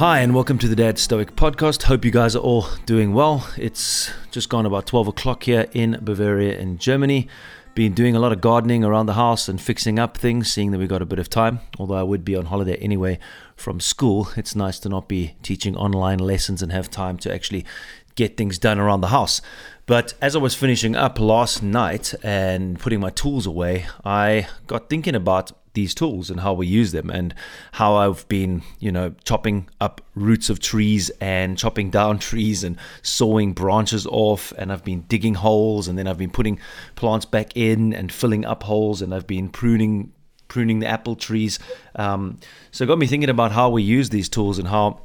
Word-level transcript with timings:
Hi, 0.00 0.20
and 0.20 0.34
welcome 0.34 0.56
to 0.56 0.66
the 0.66 0.74
Dad 0.74 0.98
Stoic 0.98 1.36
podcast. 1.36 1.82
Hope 1.82 2.06
you 2.06 2.10
guys 2.10 2.34
are 2.34 2.38
all 2.38 2.66
doing 2.86 3.12
well. 3.12 3.46
It's 3.58 4.10
just 4.30 4.48
gone 4.48 4.64
about 4.64 4.86
12 4.86 5.08
o'clock 5.08 5.42
here 5.42 5.66
in 5.72 5.98
Bavaria, 6.00 6.58
in 6.58 6.78
Germany. 6.78 7.28
Been 7.74 7.92
doing 7.92 8.16
a 8.16 8.18
lot 8.18 8.32
of 8.32 8.40
gardening 8.40 8.82
around 8.82 9.04
the 9.04 9.12
house 9.12 9.46
and 9.46 9.60
fixing 9.60 9.98
up 9.98 10.16
things, 10.16 10.50
seeing 10.50 10.70
that 10.70 10.78
we 10.78 10.86
got 10.86 11.02
a 11.02 11.04
bit 11.04 11.18
of 11.18 11.28
time. 11.28 11.60
Although 11.78 11.96
I 11.96 12.02
would 12.02 12.24
be 12.24 12.34
on 12.34 12.46
holiday 12.46 12.76
anyway 12.76 13.18
from 13.56 13.78
school, 13.78 14.30
it's 14.38 14.56
nice 14.56 14.78
to 14.78 14.88
not 14.88 15.06
be 15.06 15.34
teaching 15.42 15.76
online 15.76 16.18
lessons 16.18 16.62
and 16.62 16.72
have 16.72 16.90
time 16.90 17.18
to 17.18 17.30
actually 17.30 17.66
get 18.14 18.38
things 18.38 18.58
done 18.58 18.78
around 18.78 19.02
the 19.02 19.08
house. 19.08 19.42
But 19.84 20.14
as 20.22 20.34
I 20.34 20.38
was 20.38 20.54
finishing 20.54 20.96
up 20.96 21.20
last 21.20 21.62
night 21.62 22.14
and 22.22 22.78
putting 22.78 23.00
my 23.00 23.10
tools 23.10 23.44
away, 23.44 23.84
I 24.02 24.48
got 24.66 24.88
thinking 24.88 25.14
about 25.14 25.52
these 25.74 25.94
tools 25.94 26.30
and 26.30 26.40
how 26.40 26.52
we 26.52 26.66
use 26.66 26.92
them 26.92 27.10
and 27.10 27.34
how 27.72 27.96
I've 27.96 28.26
been, 28.28 28.62
you 28.78 28.90
know, 28.90 29.14
chopping 29.24 29.68
up 29.80 30.00
roots 30.14 30.50
of 30.50 30.58
trees 30.60 31.10
and 31.20 31.56
chopping 31.56 31.90
down 31.98 32.18
trees 32.18 32.64
and 32.64 32.76
sawing 33.02 33.52
branches 33.52 34.06
off 34.06 34.52
and 34.58 34.72
I've 34.72 34.84
been 34.84 35.02
digging 35.02 35.34
holes 35.34 35.88
and 35.88 35.98
then 35.98 36.06
I've 36.06 36.18
been 36.18 36.30
putting 36.30 36.58
plants 36.96 37.24
back 37.24 37.56
in 37.56 37.92
and 37.92 38.10
filling 38.12 38.44
up 38.44 38.64
holes 38.64 39.00
and 39.02 39.14
I've 39.14 39.26
been 39.26 39.48
pruning 39.48 40.12
pruning 40.48 40.80
the 40.80 40.86
apple 40.86 41.14
trees. 41.14 41.60
Um, 41.94 42.38
so 42.72 42.82
it 42.82 42.88
got 42.88 42.98
me 42.98 43.06
thinking 43.06 43.30
about 43.30 43.52
how 43.52 43.70
we 43.70 43.84
use 43.84 44.10
these 44.10 44.28
tools 44.28 44.58
and 44.58 44.66
how 44.66 45.02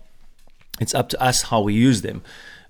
it's 0.80 0.96
up 0.96 1.10
to 1.10 1.22
us 1.22 1.44
how 1.44 1.62
we 1.62 1.74
use 1.74 2.02
them. 2.02 2.24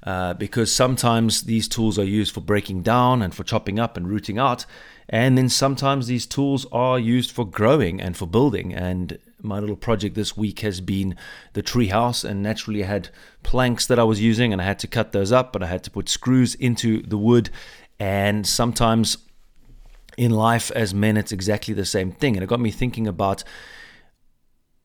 Uh, 0.03 0.35
because 0.35 0.75
sometimes 0.75 1.43
these 1.43 1.67
tools 1.67 1.97
are 1.97 2.03
used 2.03 2.31
for 2.31 2.41
breaking 2.41 2.83
down 2.83 3.23
and 3.23 3.33
for 3.33 3.43
chopping 3.43 3.79
up 3.79 3.97
and 3.97 4.07
rooting 4.07 4.37
out, 4.37 4.63
and 5.09 5.37
then 5.37 5.49
sometimes 5.49 6.07
these 6.07 6.25
tools 6.25 6.65
are 6.71 6.97
used 6.97 7.31
for 7.31 7.45
growing 7.45 8.01
and 8.01 8.17
for 8.17 8.25
building. 8.25 8.73
And 8.73 9.17
my 9.41 9.59
little 9.59 9.75
project 9.75 10.15
this 10.15 10.35
week 10.35 10.59
has 10.61 10.81
been 10.81 11.15
the 11.53 11.61
treehouse, 11.61 12.23
and 12.23 12.41
naturally 12.41 12.83
I 12.83 12.87
had 12.87 13.09
planks 13.43 13.85
that 13.85 13.99
I 13.99 14.03
was 14.03 14.21
using, 14.21 14.51
and 14.51 14.61
I 14.61 14.65
had 14.65 14.79
to 14.79 14.87
cut 14.87 15.11
those 15.11 15.31
up, 15.31 15.53
but 15.53 15.61
I 15.61 15.67
had 15.67 15.83
to 15.83 15.91
put 15.91 16.09
screws 16.09 16.55
into 16.55 17.01
the 17.03 17.17
wood, 17.17 17.49
and 17.99 18.45
sometimes 18.45 19.17
in 20.17 20.31
life 20.31 20.71
as 20.71 20.93
men, 20.93 21.17
it's 21.17 21.31
exactly 21.31 21.73
the 21.73 21.85
same 21.85 22.11
thing. 22.11 22.35
And 22.35 22.43
it 22.43 22.47
got 22.47 22.59
me 22.59 22.71
thinking 22.71 23.07
about 23.07 23.43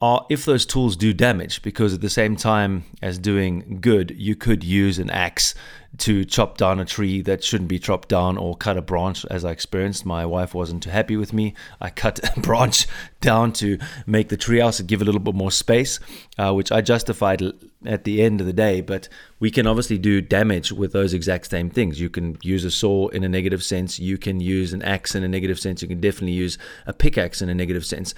are 0.01 0.25
if 0.31 0.47
those 0.47 0.65
tools 0.65 0.97
do 0.97 1.13
damage, 1.13 1.61
because 1.63 1.93
at 1.93 2.01
the 2.01 2.09
same 2.09 2.35
time 2.35 2.85
as 3.03 3.19
doing 3.19 3.79
good, 3.81 4.15
you 4.17 4.35
could 4.35 4.65
use 4.65 4.99
an 4.99 5.11
axe 5.11 5.55
to 5.99 6.25
chop 6.25 6.57
down 6.57 6.81
a 6.81 6.85
tree 6.85 7.21
that 7.21 7.45
shouldn't 7.45 7.69
be 7.69 7.79
chopped 7.79 8.09
down 8.09 8.39
or 8.39 8.57
cut 8.57 8.79
a 8.79 8.83
branch, 8.83 9.27
as 9.27 9.45
I 9.45 9.51
experienced. 9.51 10.07
My 10.07 10.25
wife 10.25 10.55
wasn't 10.55 10.85
too 10.85 10.91
happy 10.91 11.17
with 11.17 11.33
me. 11.33 11.55
I 11.81 11.91
cut 11.91 12.21
a 12.37 12.41
branch 12.41 12.87
down 13.21 13.53
to 13.55 13.79
make 14.07 14.31
the 14.31 14.39
treehouse 14.39 14.81
and 14.81 14.89
give 14.89 15.03
a 15.03 15.05
little 15.05 15.21
bit 15.21 15.35
more 15.35 15.51
space, 15.51 16.01
uh, 16.39 16.55
which 16.55 16.73
I 16.73 16.81
justified 16.81 17.43
at 17.85 18.05
the 18.05 18.23
end 18.23 18.41
of 18.41 18.47
the 18.47 18.53
day. 18.55 18.81
But 18.81 19.09
we 19.39 19.51
can 19.51 19.67
obviously 19.67 19.99
do 19.99 20.23
damage 20.23 20.73
with 20.73 20.93
those 20.93 21.13
exact 21.13 21.51
same 21.51 21.69
things. 21.69 22.01
You 22.01 22.09
can 22.09 22.39
use 22.41 22.65
a 22.65 22.71
saw 22.71 23.09
in 23.09 23.23
a 23.23 23.29
negative 23.29 23.63
sense, 23.63 23.99
you 23.99 24.17
can 24.17 24.41
use 24.41 24.73
an 24.73 24.83
axe 24.83 25.15
in 25.15 25.25
a 25.25 25.29
negative 25.29 25.59
sense, 25.59 25.83
you 25.83 25.89
can 25.89 26.01
definitely 26.01 26.33
use 26.33 26.57
a 26.87 26.95
pickaxe 26.95 27.43
in 27.43 27.51
a 27.51 27.55
negative 27.55 27.85
sense. 27.85 28.15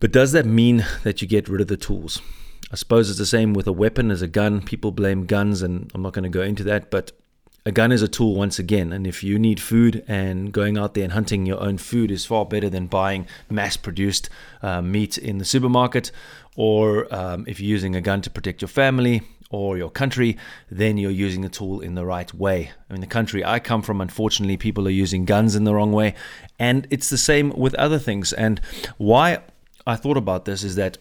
But 0.00 0.12
does 0.12 0.32
that 0.32 0.46
mean 0.46 0.86
that 1.02 1.20
you 1.20 1.28
get 1.28 1.48
rid 1.48 1.60
of 1.60 1.66
the 1.66 1.76
tools? 1.76 2.22
I 2.70 2.76
suppose 2.76 3.08
it's 3.08 3.18
the 3.18 3.26
same 3.26 3.54
with 3.54 3.66
a 3.66 3.72
weapon 3.72 4.10
as 4.10 4.22
a 4.22 4.28
gun. 4.28 4.62
People 4.62 4.92
blame 4.92 5.26
guns, 5.26 5.62
and 5.62 5.90
I'm 5.94 6.02
not 6.02 6.12
going 6.12 6.24
to 6.24 6.28
go 6.28 6.42
into 6.42 6.62
that, 6.64 6.90
but 6.90 7.12
a 7.66 7.72
gun 7.72 7.92
is 7.92 8.02
a 8.02 8.08
tool 8.08 8.34
once 8.34 8.58
again. 8.58 8.92
And 8.92 9.06
if 9.06 9.24
you 9.24 9.38
need 9.38 9.60
food 9.60 10.04
and 10.06 10.52
going 10.52 10.78
out 10.78 10.94
there 10.94 11.04
and 11.04 11.12
hunting 11.12 11.46
your 11.46 11.60
own 11.60 11.78
food 11.78 12.10
is 12.10 12.24
far 12.24 12.46
better 12.46 12.70
than 12.70 12.86
buying 12.86 13.26
mass 13.50 13.76
produced 13.76 14.30
uh, 14.62 14.80
meat 14.80 15.18
in 15.18 15.38
the 15.38 15.44
supermarket, 15.44 16.12
or 16.56 17.12
um, 17.14 17.44
if 17.48 17.58
you're 17.58 17.68
using 17.70 17.96
a 17.96 18.00
gun 18.00 18.22
to 18.22 18.30
protect 18.30 18.62
your 18.62 18.68
family 18.68 19.22
or 19.50 19.78
your 19.78 19.90
country, 19.90 20.36
then 20.70 20.98
you're 20.98 21.10
using 21.10 21.40
the 21.40 21.48
tool 21.48 21.80
in 21.80 21.94
the 21.94 22.04
right 22.04 22.32
way. 22.34 22.70
I 22.88 22.92
mean, 22.92 23.00
the 23.00 23.06
country 23.06 23.44
I 23.44 23.58
come 23.58 23.82
from, 23.82 24.00
unfortunately, 24.00 24.58
people 24.58 24.86
are 24.86 24.90
using 24.90 25.24
guns 25.24 25.56
in 25.56 25.64
the 25.64 25.74
wrong 25.74 25.92
way. 25.92 26.14
And 26.58 26.86
it's 26.90 27.08
the 27.08 27.18
same 27.18 27.50
with 27.50 27.74
other 27.74 27.98
things. 27.98 28.32
And 28.32 28.60
why 28.98 29.38
I 29.88 29.96
thought 29.96 30.18
about 30.18 30.44
this 30.44 30.62
is 30.62 30.76
that 30.76 30.98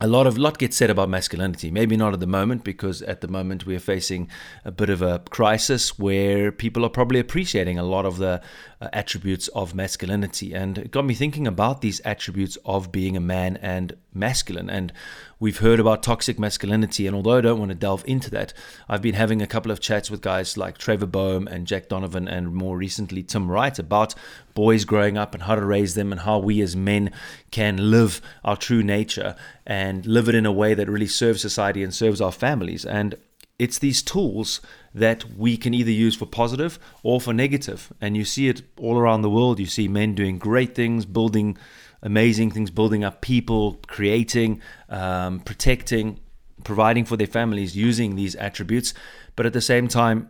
a 0.00 0.08
lot 0.08 0.26
of 0.26 0.36
lot 0.36 0.58
gets 0.58 0.76
said 0.76 0.90
about 0.90 1.08
masculinity. 1.08 1.70
Maybe 1.70 1.96
not 1.96 2.12
at 2.12 2.18
the 2.18 2.26
moment, 2.26 2.64
because 2.64 3.02
at 3.02 3.20
the 3.20 3.28
moment 3.28 3.64
we 3.64 3.76
are 3.76 3.80
facing 3.94 4.28
a 4.64 4.72
bit 4.72 4.90
of 4.90 5.00
a 5.00 5.20
crisis 5.30 5.96
where 5.96 6.50
people 6.50 6.84
are 6.84 6.88
probably 6.88 7.20
appreciating 7.20 7.78
a 7.78 7.84
lot 7.84 8.04
of 8.04 8.18
the 8.18 8.42
uh, 8.82 8.88
attributes 8.92 9.46
of 9.48 9.76
masculinity, 9.76 10.52
and 10.52 10.76
it 10.76 10.90
got 10.90 11.04
me 11.04 11.14
thinking 11.14 11.46
about 11.46 11.82
these 11.82 12.00
attributes 12.00 12.58
of 12.64 12.90
being 12.90 13.16
a 13.16 13.20
man 13.20 13.56
and 13.58 13.96
masculine. 14.12 14.68
And 14.68 14.92
we've 15.38 15.58
heard 15.58 15.78
about 15.78 16.02
toxic 16.02 16.36
masculinity, 16.36 17.06
and 17.06 17.14
although 17.14 17.38
I 17.38 17.42
don't 17.42 17.60
want 17.60 17.68
to 17.68 17.76
delve 17.76 18.02
into 18.08 18.28
that, 18.30 18.52
I've 18.88 19.00
been 19.00 19.14
having 19.14 19.40
a 19.40 19.46
couple 19.46 19.70
of 19.70 19.78
chats 19.78 20.10
with 20.10 20.20
guys 20.20 20.56
like 20.56 20.78
Trevor 20.78 21.06
Boehm 21.06 21.46
and 21.46 21.64
Jack 21.64 21.88
Donovan, 21.88 22.26
and 22.26 22.52
more 22.52 22.76
recently 22.76 23.22
Tim 23.22 23.48
Wright 23.48 23.78
about 23.78 24.16
boys 24.52 24.84
growing 24.84 25.16
up 25.16 25.32
and 25.32 25.44
how 25.44 25.54
to 25.54 25.64
raise 25.64 25.94
them 25.94 26.10
and 26.10 26.22
how 26.22 26.40
we 26.40 26.60
as 26.60 26.74
men 26.74 27.12
can 27.52 27.90
live 27.92 28.20
our 28.44 28.56
true 28.56 28.82
nature 28.82 29.36
and 29.64 30.04
live 30.06 30.28
it 30.28 30.34
in 30.34 30.44
a 30.44 30.52
way 30.52 30.74
that 30.74 30.88
really 30.88 31.06
serves 31.06 31.40
society 31.40 31.84
and 31.84 31.94
serves 31.94 32.20
our 32.20 32.32
families. 32.32 32.84
And 32.84 33.14
it's 33.58 33.78
these 33.78 34.02
tools 34.02 34.60
that 34.94 35.24
we 35.36 35.56
can 35.56 35.74
either 35.74 35.90
use 35.90 36.16
for 36.16 36.26
positive 36.26 36.78
or 37.02 37.20
for 37.20 37.32
negative. 37.32 37.92
And 38.00 38.16
you 38.16 38.24
see 38.24 38.48
it 38.48 38.62
all 38.76 38.96
around 38.98 39.22
the 39.22 39.30
world. 39.30 39.60
You 39.60 39.66
see 39.66 39.88
men 39.88 40.14
doing 40.14 40.38
great 40.38 40.74
things, 40.74 41.04
building 41.04 41.56
amazing 42.02 42.50
things, 42.50 42.70
building 42.70 43.04
up 43.04 43.20
people, 43.20 43.78
creating, 43.86 44.60
um, 44.88 45.40
protecting, 45.40 46.18
providing 46.64 47.04
for 47.04 47.16
their 47.16 47.26
families 47.26 47.76
using 47.76 48.16
these 48.16 48.34
attributes. 48.36 48.94
But 49.36 49.46
at 49.46 49.52
the 49.52 49.60
same 49.60 49.88
time, 49.88 50.28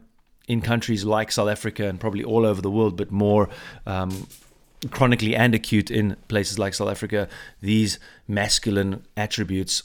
in 0.49 0.61
countries 0.61 1.05
like 1.05 1.33
South 1.33 1.49
Africa 1.49 1.89
and 1.89 2.01
probably 2.01 2.25
all 2.25 2.45
over 2.45 2.61
the 2.61 2.71
world, 2.71 2.97
but 2.97 3.11
more 3.11 3.49
um, 3.87 4.27
chronically 4.91 5.37
and 5.37 5.55
acute 5.55 5.91
in 5.91 6.17
places 6.29 6.59
like 6.59 6.75
South 6.75 6.91
Africa, 6.91 7.29
these 7.61 7.99
masculine 8.27 9.07
attributes 9.17 9.85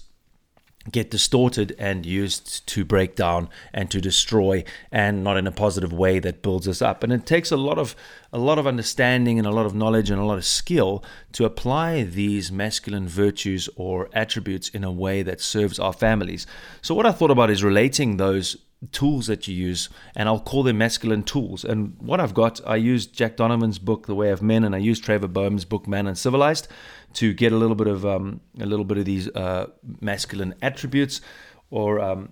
get 0.91 1.11
distorted 1.11 1.75
and 1.77 2.05
used 2.05 2.65
to 2.67 2.85
break 2.85 3.15
down 3.15 3.49
and 3.73 3.91
to 3.91 3.99
destroy 3.99 4.63
and 4.91 5.23
not 5.23 5.37
in 5.37 5.47
a 5.47 5.51
positive 5.51 5.91
way 5.91 6.19
that 6.19 6.41
builds 6.41 6.67
us 6.67 6.81
up. 6.81 7.03
And 7.03 7.11
it 7.11 7.25
takes 7.25 7.51
a 7.51 7.57
lot 7.57 7.77
of 7.77 7.95
a 8.33 8.37
lot 8.37 8.59
of 8.59 8.67
understanding 8.67 9.37
and 9.39 9.47
a 9.47 9.51
lot 9.51 9.65
of 9.65 9.73
knowledge 9.73 10.09
and 10.09 10.19
a 10.19 10.25
lot 10.25 10.37
of 10.37 10.45
skill 10.45 11.03
to 11.31 11.45
apply 11.45 12.03
these 12.03 12.51
masculine 12.51 13.07
virtues 13.07 13.69
or 13.75 14.09
attributes 14.13 14.69
in 14.69 14.83
a 14.83 14.91
way 14.91 15.23
that 15.23 15.39
serves 15.39 15.79
our 15.79 15.93
families. 15.93 16.45
So 16.81 16.93
what 16.93 17.05
i 17.05 17.11
thought 17.11 17.31
about 17.31 17.49
is 17.49 17.63
relating 17.63 18.17
those 18.17 18.57
tools 18.91 19.27
that 19.27 19.47
you 19.47 19.55
use, 19.55 19.89
and 20.15 20.29
I'll 20.29 20.39
call 20.39 20.63
them 20.63 20.77
masculine 20.77 21.23
tools. 21.23 21.63
And 21.63 21.95
what 21.99 22.19
I've 22.19 22.33
got, 22.33 22.61
I 22.65 22.75
used 22.75 23.13
Jack 23.13 23.35
Donovan's 23.35 23.79
book, 23.79 24.05
The 24.05 24.15
Way 24.15 24.29
of 24.29 24.41
Men, 24.41 24.63
and 24.63 24.75
I 24.75 24.77
used 24.77 25.03
Trevor 25.03 25.27
Boehm's 25.27 25.65
book, 25.65 25.87
Man 25.87 26.07
Uncivilized, 26.07 26.67
to 27.13 27.34
get 27.34 27.51
a 27.51 27.57
little 27.57 27.75
bit 27.75 27.88
of 27.88 28.06
um, 28.06 28.41
a 28.59 28.66
little 28.66 28.85
bit 28.85 28.97
of 28.97 29.06
these 29.06 29.28
uh, 29.29 29.68
masculine 30.01 30.53
attributes 30.62 31.22
or 31.69 32.00
um, 32.00 32.29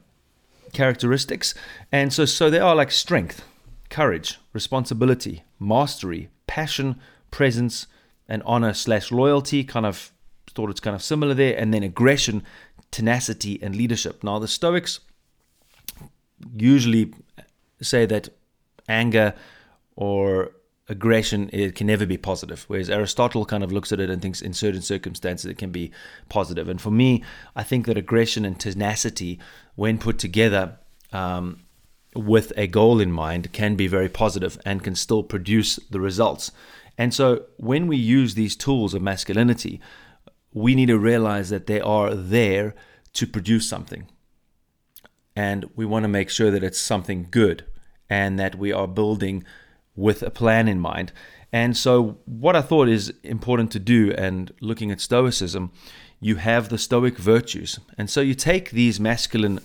characteristics. 0.74 1.54
And 1.92 2.14
so, 2.14 2.26
so 2.26 2.50
they 2.50 2.60
are 2.60 2.76
like 2.76 2.92
strength, 2.92 3.44
courage, 3.90 4.40
responsibility, 4.54 5.44
mastery, 5.60 6.30
passion, 6.48 7.00
presence, 7.32 7.88
and 8.28 8.44
honor 8.46 8.74
slash 8.74 9.12
loyalty. 9.12 9.64
Kind 9.64 9.86
of 9.86 10.12
thought 10.52 10.70
it's 10.70 10.80
kind 10.80 10.96
of 10.96 11.02
similar 11.02 11.34
there, 11.34 11.58
and 11.58 11.74
then 11.74 11.84
aggression, 11.84 12.44
tenacity, 12.92 13.60
and 13.62 13.76
leadership. 13.76 14.24
Now 14.24 14.40
the 14.40 14.48
Stoics 14.48 15.00
usually 16.56 17.14
say 17.82 18.06
that 18.06 18.30
anger 18.88 19.34
or 19.96 20.52
aggression 20.88 21.50
it 21.52 21.76
can 21.76 21.88
never 21.88 22.06
be 22.06 22.18
positive. 22.18 22.66
Whereas 22.68 22.90
aristotle 22.90 23.46
kind 23.46 23.64
of 23.64 23.72
looks 23.72 23.92
at 23.92 24.00
it 24.00 24.10
and 24.10 24.22
thinks 24.22 24.42
in 24.42 24.54
certain 24.54 24.82
circumstances 24.82 25.50
it 25.50 25.58
can 25.58 25.72
be 25.72 25.92
positive. 26.30 26.70
And 26.70 26.80
for 26.80 26.92
me 26.92 27.24
i 27.56 27.64
think 27.64 27.86
that 27.86 27.98
aggression 27.98 28.46
and 28.46 28.60
tenacity 28.60 29.40
when 29.76 29.98
put 29.98 30.20
together 30.20 30.78
um, 31.12 31.62
with 32.16 32.54
a 32.56 32.68
goal 32.68 33.00
in 33.00 33.12
mind 33.12 33.52
can 33.52 33.76
be 33.76 33.88
very 33.88 34.10
positive 34.10 34.60
and 34.66 34.84
can 34.84 34.96
still 34.96 35.24
produce 35.24 35.78
the 35.90 36.00
results. 36.00 36.52
And 36.98 37.14
so 37.14 37.46
when 37.58 37.88
we 37.88 37.98
use 37.98 38.36
these 38.36 38.56
tools 38.56 38.94
of 38.94 39.02
masculinity 39.02 39.82
we 40.56 40.74
need 40.74 40.86
to 40.88 40.98
realize 40.98 41.50
that 41.50 41.68
they 41.68 41.82
are 41.82 42.16
there 42.16 42.74
to 43.14 43.28
produce 43.28 43.68
something. 43.68 44.08
And 45.36 45.66
we 45.76 45.86
want 45.86 46.04
to 46.04 46.10
make 46.10 46.30
sure 46.30 46.50
that 46.50 46.64
it's 46.64 46.80
something 46.80 47.28
good 47.30 47.66
and 48.10 48.40
that 48.40 48.56
we 48.56 48.72
are 48.72 48.88
building 48.88 49.44
with 49.96 50.24
a 50.24 50.30
plan 50.30 50.68
in 50.68 50.80
mind. 50.80 51.12
And 51.52 51.78
so, 51.78 52.18
what 52.26 52.56
I 52.56 52.62
thought 52.62 52.90
is 52.90 53.14
important 53.24 53.72
to 53.72 53.80
do, 53.80 54.14
and 54.18 54.52
looking 54.60 54.92
at 54.92 55.00
Stoicism, 55.00 55.72
you 56.20 56.36
have 56.36 56.70
the 56.70 56.78
Stoic 56.78 57.18
virtues. 57.18 57.80
And 57.98 58.10
so, 58.10 58.22
you 58.22 58.34
take 58.34 58.72
these 58.72 59.00
masculine 59.00 59.60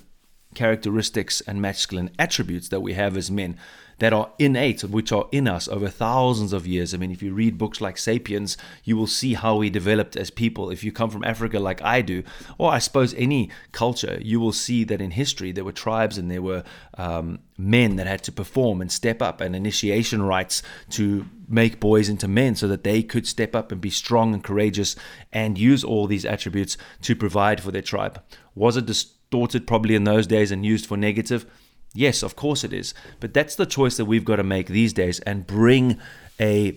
characteristics 0.55 1.41
and 1.43 1.61
masculine 1.61 2.11
attributes 2.19 2.69
that 2.69 2.81
we 2.81 2.95
have 2.95 3.17
as 3.17 3.31
men 3.31 3.57
that 4.01 4.13
are 4.15 4.31
innate, 4.39 4.83
which 4.83 5.13
are 5.13 5.29
in 5.31 5.47
us 5.47 5.69
over 5.69 5.89
thousands 5.89 6.55
of 6.55 6.67
years. 6.67 6.95
I 6.95 6.97
mean, 6.97 7.11
if 7.11 7.23
you 7.23 7.35
read 7.35 7.59
books 7.59 7.83
like 7.83 7.99
Sapiens, 7.99 8.57
you 8.83 8.97
will 8.97 9.07
see 9.07 9.35
how 9.35 9.57
we 9.57 9.69
developed 9.69 10.17
as 10.17 10.31
people. 10.31 10.71
If 10.71 10.83
you 10.83 10.91
come 10.91 11.11
from 11.11 11.23
Africa 11.23 11.61
like 11.61 11.83
I 11.83 12.01
do, 12.01 12.23
or 12.57 12.73
I 12.73 12.79
suppose 12.79 13.13
any 13.15 13.51
culture, 13.73 14.19
you 14.23 14.41
will 14.41 14.53
see 14.53 14.85
that 14.85 15.03
in 15.03 15.11
history 15.11 15.53
there 15.53 15.65
were 15.65 15.73
tribes 15.73 16.17
and 16.17 16.31
there 16.31 16.41
were 16.41 16.65
um, 16.97 17.41
men 17.59 17.97
that 17.97 18.07
had 18.07 18.23
to 18.25 18.33
perform 18.33 18.81
and 18.81 18.91
step 18.91 19.21
up, 19.21 19.43
and 19.43 19.55
initiation 19.55 20.23
rites 20.23 20.63
to 20.91 21.27
make 21.47 21.79
boys 21.79 22.09
into 22.09 22.27
men 22.27 22.55
so 22.55 22.67
that 22.69 22.85
they 22.85 23.03
could 23.03 23.27
step 23.27 23.55
up 23.55 23.71
and 23.71 23.83
be 23.83 23.91
strong 23.91 24.33
and 24.33 24.43
courageous 24.43 24.97
and 25.31 25.59
use 25.59 25.85
all 25.85 26.07
these 26.07 26.25
attributes 26.25 26.79
to 27.03 27.15
provide 27.15 27.61
for 27.61 27.71
their 27.71 27.83
tribe. 27.83 28.23
Was 28.55 28.79
it 28.79 28.87
distorted 29.31 29.65
probably 29.65 29.95
in 29.95 30.05
those 30.05 30.27
days 30.27 30.51
and 30.51 30.67
used 30.67 30.87
for 30.87 30.97
negative? 30.97 31.47
Yes, 31.95 32.23
of 32.23 32.35
course 32.35 32.65
it 32.65 32.73
is. 32.73 32.95
But 33.21 33.33
that's 33.33 33.55
the 33.55 33.67
choice 33.67 33.97
that 33.97 34.07
we've 34.07 34.25
got 34.25 34.37
to 34.37 34.43
make 34.43 34.67
these 34.67 34.93
days 34.93 35.21
and 35.21 35.47
bring 35.47 35.99
a 36.41 36.77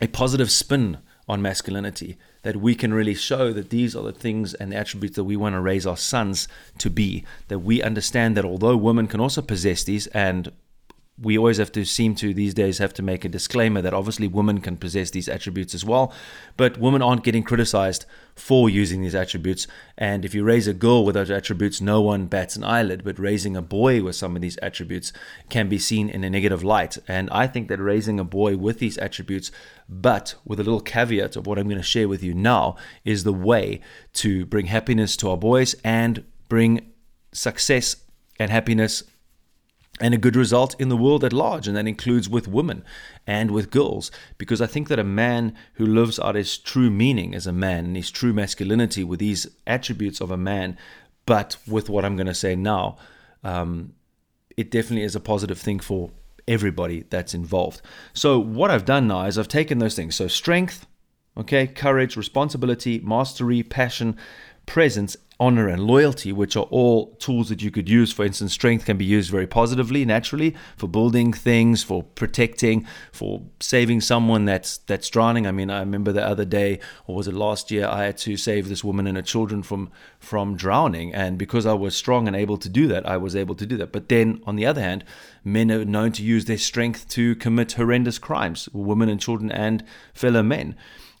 a 0.00 0.08
positive 0.08 0.50
spin 0.50 0.96
on 1.28 1.42
masculinity 1.42 2.16
that 2.42 2.56
we 2.56 2.74
can 2.74 2.94
really 2.94 3.14
show 3.14 3.52
that 3.52 3.68
these 3.68 3.94
are 3.94 4.02
the 4.02 4.12
things 4.12 4.54
and 4.54 4.72
the 4.72 4.76
attributes 4.76 5.16
that 5.16 5.24
we 5.24 5.36
want 5.36 5.54
to 5.54 5.60
raise 5.60 5.86
our 5.86 5.96
sons 5.96 6.48
to 6.78 6.88
be 6.88 7.22
that 7.48 7.58
we 7.58 7.82
understand 7.82 8.34
that 8.34 8.44
although 8.46 8.78
women 8.78 9.06
can 9.06 9.20
also 9.20 9.42
possess 9.42 9.84
these 9.84 10.06
and 10.08 10.50
we 11.20 11.36
always 11.36 11.58
have 11.58 11.70
to 11.72 11.84
seem 11.84 12.14
to 12.14 12.32
these 12.32 12.54
days 12.54 12.78
have 12.78 12.94
to 12.94 13.02
make 13.02 13.24
a 13.24 13.28
disclaimer 13.28 13.82
that 13.82 13.92
obviously 13.92 14.26
women 14.26 14.60
can 14.60 14.76
possess 14.76 15.10
these 15.10 15.28
attributes 15.28 15.74
as 15.74 15.84
well, 15.84 16.12
but 16.56 16.78
women 16.78 17.02
aren't 17.02 17.24
getting 17.24 17.42
criticized 17.42 18.06
for 18.34 18.70
using 18.70 19.02
these 19.02 19.14
attributes. 19.14 19.66
And 19.98 20.24
if 20.24 20.34
you 20.34 20.42
raise 20.42 20.66
a 20.66 20.72
girl 20.72 21.04
with 21.04 21.14
those 21.14 21.30
attributes, 21.30 21.80
no 21.80 22.00
one 22.00 22.26
bats 22.26 22.56
an 22.56 22.64
eyelid, 22.64 23.04
but 23.04 23.18
raising 23.18 23.54
a 23.54 23.60
boy 23.60 24.02
with 24.02 24.16
some 24.16 24.34
of 24.34 24.40
these 24.40 24.56
attributes 24.58 25.12
can 25.50 25.68
be 25.68 25.78
seen 25.78 26.08
in 26.08 26.24
a 26.24 26.30
negative 26.30 26.64
light. 26.64 26.96
And 27.06 27.28
I 27.30 27.46
think 27.46 27.68
that 27.68 27.78
raising 27.78 28.18
a 28.18 28.24
boy 28.24 28.56
with 28.56 28.78
these 28.78 28.96
attributes, 28.96 29.50
but 29.88 30.36
with 30.46 30.58
a 30.58 30.64
little 30.64 30.80
caveat 30.80 31.36
of 31.36 31.46
what 31.46 31.58
I'm 31.58 31.68
going 31.68 31.76
to 31.76 31.82
share 31.82 32.08
with 32.08 32.22
you 32.22 32.32
now, 32.32 32.76
is 33.04 33.24
the 33.24 33.32
way 33.32 33.82
to 34.14 34.46
bring 34.46 34.66
happiness 34.66 35.16
to 35.18 35.30
our 35.30 35.36
boys 35.36 35.74
and 35.84 36.24
bring 36.48 36.92
success 37.32 37.96
and 38.38 38.50
happiness 38.50 39.04
and 40.00 40.14
a 40.14 40.18
good 40.18 40.34
result 40.34 40.74
in 40.80 40.88
the 40.88 40.96
world 40.96 41.22
at 41.22 41.32
large, 41.32 41.68
and 41.68 41.76
that 41.76 41.86
includes 41.86 42.28
with 42.28 42.48
women 42.48 42.82
and 43.26 43.50
with 43.50 43.70
girls. 43.70 44.10
Because 44.38 44.60
I 44.60 44.66
think 44.66 44.88
that 44.88 44.98
a 44.98 45.04
man 45.04 45.54
who 45.74 45.84
lives 45.86 46.18
out 46.18 46.34
his 46.34 46.56
true 46.56 46.90
meaning 46.90 47.34
as 47.34 47.46
a 47.46 47.52
man 47.52 47.84
and 47.84 47.96
his 47.96 48.10
true 48.10 48.32
masculinity 48.32 49.04
with 49.04 49.20
these 49.20 49.46
attributes 49.66 50.20
of 50.20 50.30
a 50.30 50.36
man, 50.36 50.76
but 51.26 51.56
with 51.66 51.90
what 51.90 52.04
I'm 52.04 52.16
going 52.16 52.26
to 52.26 52.34
say 52.34 52.56
now, 52.56 52.96
um, 53.44 53.92
it 54.56 54.70
definitely 54.70 55.04
is 55.04 55.14
a 55.14 55.20
positive 55.20 55.58
thing 55.58 55.78
for 55.78 56.10
everybody 56.48 57.04
that's 57.10 57.34
involved. 57.34 57.82
So, 58.14 58.38
what 58.38 58.70
I've 58.70 58.84
done 58.84 59.06
now 59.06 59.26
is 59.26 59.38
I've 59.38 59.48
taken 59.48 59.78
those 59.78 59.94
things. 59.94 60.14
So, 60.14 60.28
strength, 60.28 60.86
okay, 61.36 61.66
courage, 61.66 62.16
responsibility, 62.16 63.00
mastery, 63.00 63.62
passion, 63.62 64.16
presence, 64.66 65.16
honor 65.40 65.68
and 65.68 65.82
loyalty, 65.82 66.32
which 66.32 66.54
are 66.54 66.64
all 66.64 67.16
tools 67.16 67.48
that 67.48 67.62
you 67.62 67.70
could 67.70 67.88
use. 67.88 68.12
For 68.12 68.24
instance, 68.26 68.52
strength 68.52 68.84
can 68.84 68.98
be 68.98 69.06
used 69.06 69.30
very 69.30 69.46
positively, 69.46 70.04
naturally, 70.04 70.54
for 70.76 70.86
building 70.86 71.32
things, 71.32 71.82
for 71.82 72.02
protecting, 72.02 72.86
for 73.10 73.42
saving 73.58 74.02
someone 74.02 74.44
that's 74.44 74.76
that's 74.78 75.08
drowning. 75.08 75.46
I 75.46 75.52
mean, 75.52 75.70
I 75.70 75.80
remember 75.80 76.12
the 76.12 76.24
other 76.24 76.44
day, 76.44 76.78
or 77.06 77.16
was 77.16 77.26
it 77.26 77.34
last 77.34 77.70
year, 77.70 77.88
I 77.88 78.04
had 78.04 78.18
to 78.18 78.36
save 78.36 78.68
this 78.68 78.84
woman 78.84 79.06
and 79.06 79.16
her 79.16 79.22
children 79.22 79.62
from 79.62 79.90
from 80.18 80.56
drowning, 80.56 81.14
and 81.14 81.38
because 81.38 81.64
I 81.64 81.72
was 81.72 81.96
strong 81.96 82.26
and 82.28 82.36
able 82.36 82.58
to 82.58 82.68
do 82.68 82.86
that, 82.88 83.08
I 83.08 83.16
was 83.16 83.34
able 83.34 83.54
to 83.54 83.66
do 83.66 83.78
that. 83.78 83.92
But 83.92 84.10
then, 84.10 84.42
on 84.44 84.56
the 84.56 84.66
other 84.66 84.82
hand, 84.82 85.04
men 85.42 85.72
are 85.72 85.86
known 85.86 86.12
to 86.12 86.22
use 86.22 86.44
their 86.44 86.58
strength 86.58 87.08
to 87.10 87.34
commit 87.36 87.72
horrendous 87.72 88.18
crimes, 88.18 88.68
women 88.74 89.08
and 89.08 89.18
children 89.18 89.50
and 89.50 89.82
fellow 90.12 90.42
men. 90.42 90.76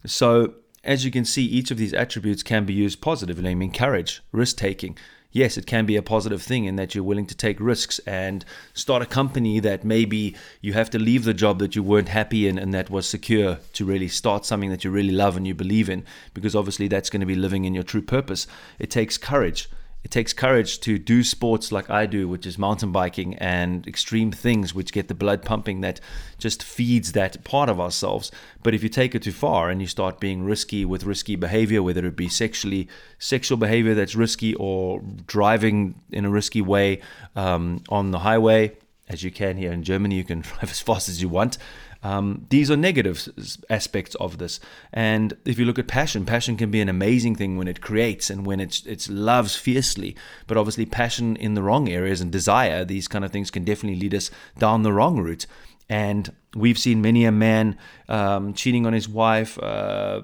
So 0.06 0.54
as 0.82 1.04
you 1.04 1.10
can 1.10 1.24
see, 1.24 1.44
each 1.44 1.70
of 1.70 1.76
these 1.76 1.92
attributes 1.92 2.42
can 2.42 2.64
be 2.64 2.72
used 2.72 3.00
positively. 3.00 3.50
I 3.50 3.54
mean, 3.54 3.72
courage, 3.72 4.22
risk 4.32 4.56
taking. 4.56 4.96
Yes, 5.32 5.56
it 5.56 5.66
can 5.66 5.86
be 5.86 5.94
a 5.94 6.02
positive 6.02 6.42
thing 6.42 6.64
in 6.64 6.74
that 6.76 6.94
you're 6.94 7.04
willing 7.04 7.26
to 7.26 7.36
take 7.36 7.60
risks 7.60 8.00
and 8.00 8.44
start 8.74 9.00
a 9.00 9.06
company 9.06 9.60
that 9.60 9.84
maybe 9.84 10.34
you 10.60 10.72
have 10.72 10.90
to 10.90 10.98
leave 10.98 11.22
the 11.22 11.34
job 11.34 11.60
that 11.60 11.76
you 11.76 11.84
weren't 11.84 12.08
happy 12.08 12.48
in 12.48 12.58
and 12.58 12.74
that 12.74 12.90
was 12.90 13.08
secure 13.08 13.58
to 13.74 13.84
really 13.84 14.08
start 14.08 14.44
something 14.44 14.70
that 14.70 14.82
you 14.82 14.90
really 14.90 15.12
love 15.12 15.36
and 15.36 15.46
you 15.46 15.54
believe 15.54 15.88
in, 15.88 16.04
because 16.34 16.56
obviously 16.56 16.88
that's 16.88 17.10
going 17.10 17.20
to 17.20 17.26
be 17.26 17.36
living 17.36 17.64
in 17.64 17.74
your 17.74 17.84
true 17.84 18.02
purpose. 18.02 18.48
It 18.80 18.90
takes 18.90 19.18
courage 19.18 19.68
it 20.02 20.10
takes 20.10 20.32
courage 20.32 20.80
to 20.80 20.98
do 20.98 21.22
sports 21.22 21.70
like 21.70 21.90
I 21.90 22.06
do, 22.06 22.26
which 22.26 22.46
is 22.46 22.56
mountain 22.56 22.90
biking 22.90 23.34
and 23.34 23.86
extreme 23.86 24.32
things, 24.32 24.74
which 24.74 24.92
get 24.92 25.08
the 25.08 25.14
blood 25.14 25.44
pumping 25.44 25.82
that 25.82 26.00
just 26.38 26.62
feeds 26.62 27.12
that 27.12 27.44
part 27.44 27.68
of 27.68 27.78
ourselves. 27.78 28.32
But 28.62 28.74
if 28.74 28.82
you 28.82 28.88
take 28.88 29.14
it 29.14 29.22
too 29.22 29.32
far 29.32 29.68
and 29.68 29.80
you 29.80 29.86
start 29.86 30.18
being 30.18 30.42
risky 30.42 30.86
with 30.86 31.04
risky 31.04 31.36
behavior, 31.36 31.82
whether 31.82 32.06
it 32.06 32.16
be 32.16 32.28
sexually 32.28 32.88
sexual 33.18 33.58
behavior 33.58 33.94
that's 33.94 34.14
risky 34.14 34.54
or 34.54 35.02
driving 35.26 35.94
in 36.10 36.24
a 36.24 36.30
risky 36.30 36.62
way 36.62 37.02
um, 37.36 37.82
on 37.90 38.10
the 38.10 38.20
highway, 38.20 38.72
as 39.10 39.22
you 39.22 39.30
can 39.30 39.58
here 39.58 39.72
in 39.72 39.82
Germany, 39.82 40.14
you 40.14 40.24
can 40.24 40.40
drive 40.40 40.70
as 40.70 40.80
fast 40.80 41.10
as 41.10 41.20
you 41.20 41.28
want. 41.28 41.58
Um, 42.02 42.46
these 42.48 42.70
are 42.70 42.76
negative 42.76 43.28
aspects 43.68 44.14
of 44.16 44.38
this. 44.38 44.58
And 44.92 45.36
if 45.44 45.58
you 45.58 45.64
look 45.64 45.78
at 45.78 45.86
passion, 45.86 46.24
passion 46.24 46.56
can 46.56 46.70
be 46.70 46.80
an 46.80 46.88
amazing 46.88 47.36
thing 47.36 47.56
when 47.56 47.68
it 47.68 47.80
creates 47.80 48.30
and 48.30 48.46
when 48.46 48.60
it's 48.60 48.84
it's 48.86 49.08
loves 49.08 49.54
fiercely. 49.56 50.16
But 50.46 50.56
obviously, 50.56 50.86
passion 50.86 51.36
in 51.36 51.54
the 51.54 51.62
wrong 51.62 51.88
areas 51.88 52.20
and 52.20 52.32
desire, 52.32 52.84
these 52.84 53.08
kind 53.08 53.24
of 53.24 53.30
things 53.30 53.50
can 53.50 53.64
definitely 53.64 54.00
lead 54.00 54.14
us 54.14 54.30
down 54.58 54.82
the 54.82 54.92
wrong 54.92 55.18
route. 55.18 55.46
And 55.88 56.32
we've 56.54 56.78
seen 56.78 57.02
many 57.02 57.24
a 57.24 57.32
man 57.32 57.76
um, 58.08 58.54
cheating 58.54 58.86
on 58.86 58.92
his 58.92 59.08
wife. 59.08 59.58
Uh, 59.58 60.22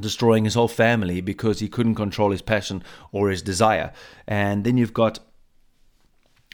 destroying 0.00 0.44
his 0.44 0.54
whole 0.54 0.68
family 0.68 1.20
because 1.20 1.58
he 1.58 1.68
couldn't 1.68 1.96
control 1.96 2.30
his 2.30 2.40
passion 2.40 2.84
or 3.10 3.30
his 3.30 3.42
desire. 3.42 3.92
And 4.28 4.62
then 4.62 4.76
you've 4.76 4.92
got 4.92 5.18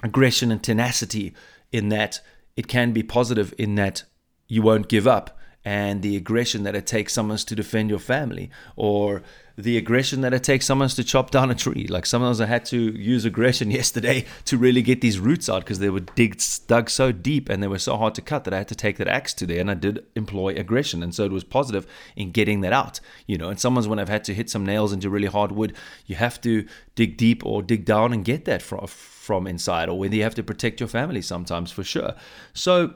aggression 0.03 0.51
and 0.51 0.63
tenacity 0.63 1.35
in 1.71 1.91
that 1.91 2.21
it 2.57 2.69
can 2.69 2.93
be 2.93 3.03
positive 3.03 3.53
in 3.59 3.75
that 3.75 4.05
you 4.49 4.63
won't 4.63 4.89
give 4.89 5.07
up 5.07 5.39
and 5.65 6.03
the 6.03 6.15
aggression 6.15 6.63
that 6.65 6.75
it 6.75 6.87
takes 6.87 7.13
someone 7.15 7.39
to 7.39 7.55
defend 7.55 7.89
your 7.89 7.99
family 7.99 8.51
or 8.77 9.23
the 9.57 9.79
aggression 9.79 10.21
that 10.21 10.35
it 10.35 10.43
takes 10.43 10.67
someone 10.67 10.89
to 10.89 11.05
chop 11.05 11.31
down 11.31 11.51
a 11.51 11.55
tree. 11.55 11.87
Like 11.87 12.05
sometimes 12.07 12.41
i 12.41 12.47
had 12.47 12.65
to 12.67 12.77
use 12.77 13.25
aggression 13.25 13.71
yesterday 13.81 14.27
to 14.45 14.59
really 14.59 14.83
get 14.83 15.01
these 15.01 15.19
roots 15.19 15.49
out 15.49 15.61
because 15.61 15.79
they 15.79 15.89
were 15.89 16.01
dig, 16.01 16.41
dug 16.67 16.91
so 16.91 17.13
deep 17.13 17.49
and 17.49 17.63
they 17.63 17.69
were 17.69 17.79
so 17.79 17.97
hard 17.97 18.15
to 18.17 18.23
cut 18.23 18.45
that 18.45 18.53
i 18.53 18.59
had 18.59 18.69
to 18.69 18.75
take 18.75 18.99
that 18.99 19.09
axe 19.09 19.33
to 19.35 19.47
there 19.47 19.61
and 19.61 19.71
i 19.71 19.75
did 19.75 20.05
employ 20.17 20.55
aggression 20.55 21.03
and 21.03 21.15
so 21.15 21.25
it 21.25 21.33
was 21.33 21.45
positive 21.45 21.87
in 22.17 22.31
getting 22.31 22.61
that 22.61 22.73
out 22.73 23.01
you 23.27 23.39
know. 23.39 23.49
And 23.49 23.59
sometimes 23.59 23.89
when 23.89 23.99
i've 23.99 24.09
had 24.09 24.25
to 24.25 24.35
hit 24.35 24.51
some 24.51 24.67
nails 24.67 24.93
into 24.93 25.09
really 25.09 25.29
hard 25.29 25.53
wood 25.53 25.75
you 26.05 26.17
have 26.17 26.41
to 26.43 26.67
dig 26.95 27.17
deep 27.17 27.45
or 27.47 27.63
dig 27.63 27.85
down 27.85 28.13
and 28.13 28.25
get 28.25 28.45
that 28.45 28.61
from, 28.61 28.87
from 28.87 29.47
inside 29.47 29.89
or 29.89 29.99
whether 29.99 30.15
you 30.15 30.23
have 30.25 30.35
to 30.35 30.43
protect 30.43 30.81
your 30.81 30.89
family 30.89 31.23
sometimes 31.23 31.71
for 31.71 31.83
sure. 31.83 32.15
So 32.53 32.95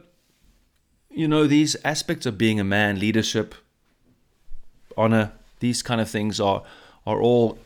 you 1.18 1.26
know, 1.26 1.48
these 1.48 1.74
aspects 1.84 2.26
of 2.26 2.38
being 2.38 2.60
a 2.60 2.64
man, 2.64 3.00
leadership, 3.00 3.56
honor, 4.96 5.32
these 5.58 5.82
kind 5.82 6.00
of 6.00 6.08
things 6.08 6.38
are 6.38 6.62
are 7.04 7.20
all 7.20 7.58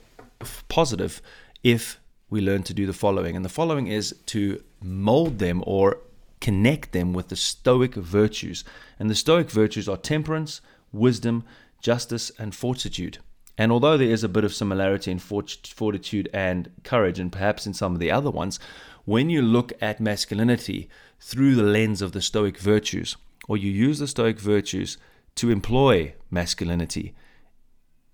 positive 0.68 1.20
if 1.62 2.00
we 2.30 2.40
learn 2.40 2.62
to 2.62 2.72
do 2.72 2.86
the 2.86 2.94
following. 2.94 3.36
And 3.36 3.44
the 3.44 3.50
following 3.50 3.88
is 3.88 4.14
to 4.26 4.62
mold 4.80 5.38
them 5.38 5.62
or 5.66 5.98
connect 6.40 6.92
them 6.92 7.12
with 7.12 7.28
the 7.28 7.36
Stoic 7.36 7.94
virtues. 7.94 8.64
And 8.98 9.10
the 9.10 9.14
Stoic 9.14 9.50
virtues 9.50 9.86
are 9.86 9.98
temperance, 9.98 10.62
wisdom, 10.90 11.44
justice, 11.82 12.32
and 12.38 12.54
fortitude. 12.54 13.18
And 13.58 13.70
although 13.70 13.98
there 13.98 14.08
is 14.08 14.24
a 14.24 14.30
bit 14.30 14.44
of 14.44 14.54
similarity 14.54 15.10
in 15.10 15.18
fortitude 15.18 16.30
and 16.32 16.70
courage, 16.84 17.18
and 17.18 17.30
perhaps 17.30 17.66
in 17.66 17.74
some 17.74 17.92
of 17.92 18.00
the 18.00 18.10
other 18.10 18.30
ones, 18.30 18.58
when 19.04 19.28
you 19.28 19.42
look 19.42 19.74
at 19.82 20.00
masculinity 20.00 20.88
through 21.20 21.54
the 21.54 21.62
lens 21.62 22.00
of 22.00 22.12
the 22.12 22.22
Stoic 22.22 22.56
virtues, 22.56 23.16
or 23.48 23.56
you 23.56 23.70
use 23.70 23.98
the 23.98 24.06
Stoic 24.06 24.38
virtues 24.38 24.98
to 25.36 25.50
employ 25.50 26.14
masculinity, 26.30 27.14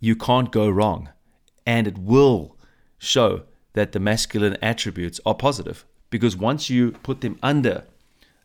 you 0.00 0.16
can't 0.16 0.52
go 0.52 0.68
wrong. 0.68 1.10
And 1.66 1.86
it 1.86 1.98
will 1.98 2.56
show 2.98 3.42
that 3.74 3.92
the 3.92 4.00
masculine 4.00 4.56
attributes 4.62 5.20
are 5.26 5.34
positive. 5.34 5.84
Because 6.10 6.36
once 6.36 6.70
you 6.70 6.92
put 6.92 7.20
them 7.20 7.38
under 7.42 7.84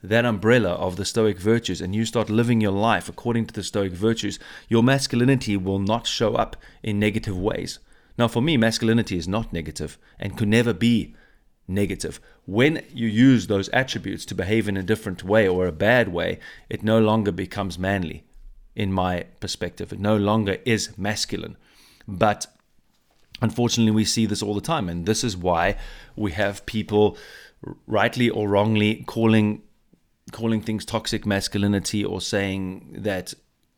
that 0.04 0.26
umbrella 0.26 0.72
of 0.72 0.98
the 0.98 1.06
Stoic 1.06 1.40
virtues 1.40 1.80
and 1.80 1.96
you 1.96 2.06
start 2.06 2.30
living 2.30 2.60
your 2.60 2.72
life 2.72 3.08
according 3.08 3.46
to 3.48 3.54
the 3.54 3.64
Stoic 3.64 3.94
virtues, 3.94 4.38
your 4.68 4.84
masculinity 4.84 5.56
will 5.56 5.80
not 5.80 6.06
show 6.06 6.36
up 6.36 6.58
in 6.84 7.00
negative 7.00 7.38
ways. 7.38 7.80
Now, 8.18 8.28
for 8.28 8.42
me, 8.42 8.58
masculinity 8.58 9.18
is 9.18 9.28
not 9.28 9.54
negative 9.54 9.98
and 10.20 10.38
could 10.38 10.50
never 10.50 10.74
be 10.74 11.16
negative. 11.68 12.20
When 12.46 12.84
you 12.94 13.08
use 13.08 13.48
those 13.48 13.70
attributes 13.70 14.26
to 14.26 14.36
behave 14.36 14.68
in 14.68 14.78
a 14.78 14.84
different 14.84 15.24
way 15.24 15.48
or 15.48 15.66
a 15.66 15.72
bad 15.72 16.10
way, 16.10 16.40
it 16.70 16.84
no 16.84 17.00
longer 17.00 17.32
becomes 17.32 17.80
manly, 17.80 18.24
in 18.76 18.92
my 18.92 19.26
perspective. 19.40 19.94
It 19.94 20.00
no 20.00 20.18
longer 20.18 20.58
is 20.66 20.98
masculine. 20.98 21.58
But 22.08 22.48
unfortunately, 23.42 23.92
we 23.92 24.06
see 24.06 24.26
this 24.26 24.44
all 24.44 24.56
the 24.56 24.62
time. 24.62 24.90
And 24.90 25.06
this 25.06 25.24
is 25.24 25.38
why 25.38 25.78
we 26.16 26.32
have 26.34 26.66
people, 26.66 27.18
rightly 27.88 28.30
or 28.30 28.50
wrongly, 28.50 29.04
calling 29.08 29.64
calling 30.32 30.62
things 30.62 30.86
toxic 30.86 31.26
masculinity 31.26 32.04
or 32.04 32.22
saying 32.22 32.96
that 32.98 33.34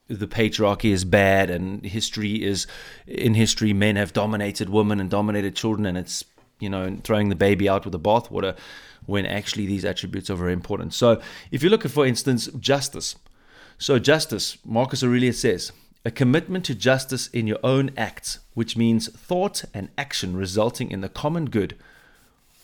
the 0.07 0.27
patriarchy 0.27 0.91
is 0.91 1.03
bad 1.03 1.49
and 1.49 1.83
history 1.83 2.43
is 2.43 2.67
in 3.07 3.33
history 3.33 3.73
men 3.73 3.95
have 3.95 4.13
dominated 4.13 4.69
women 4.69 4.99
and 4.99 5.09
dominated 5.09 5.55
children 5.55 5.85
and 5.87 5.97
it's 5.97 6.23
you 6.65 6.69
know 6.69 6.83
and 6.83 7.03
throwing 7.03 7.29
the 7.29 7.35
baby 7.35 7.69
out 7.69 7.85
with 7.85 7.93
the 7.93 7.99
bathwater 7.99 8.57
when 9.05 9.25
actually 9.25 9.65
these 9.65 9.85
attributes 9.85 10.29
are 10.29 10.35
very 10.35 10.53
important. 10.53 10.93
So 10.93 11.21
if 11.51 11.63
you 11.63 11.69
look 11.69 11.85
at 11.85 11.91
for 11.91 12.05
instance 12.05 12.47
justice. 12.59 13.15
So 13.77 13.99
justice 13.99 14.57
marcus 14.65 15.03
aurelius 15.03 15.39
says 15.39 15.71
a 16.03 16.11
commitment 16.11 16.65
to 16.65 16.75
justice 16.75 17.27
in 17.27 17.47
your 17.47 17.59
own 17.63 17.91
acts 17.97 18.39
which 18.53 18.77
means 18.77 19.09
thought 19.09 19.63
and 19.73 19.89
action 19.97 20.35
resulting 20.35 20.91
in 20.91 21.01
the 21.01 21.09
common 21.09 21.45
good 21.49 21.77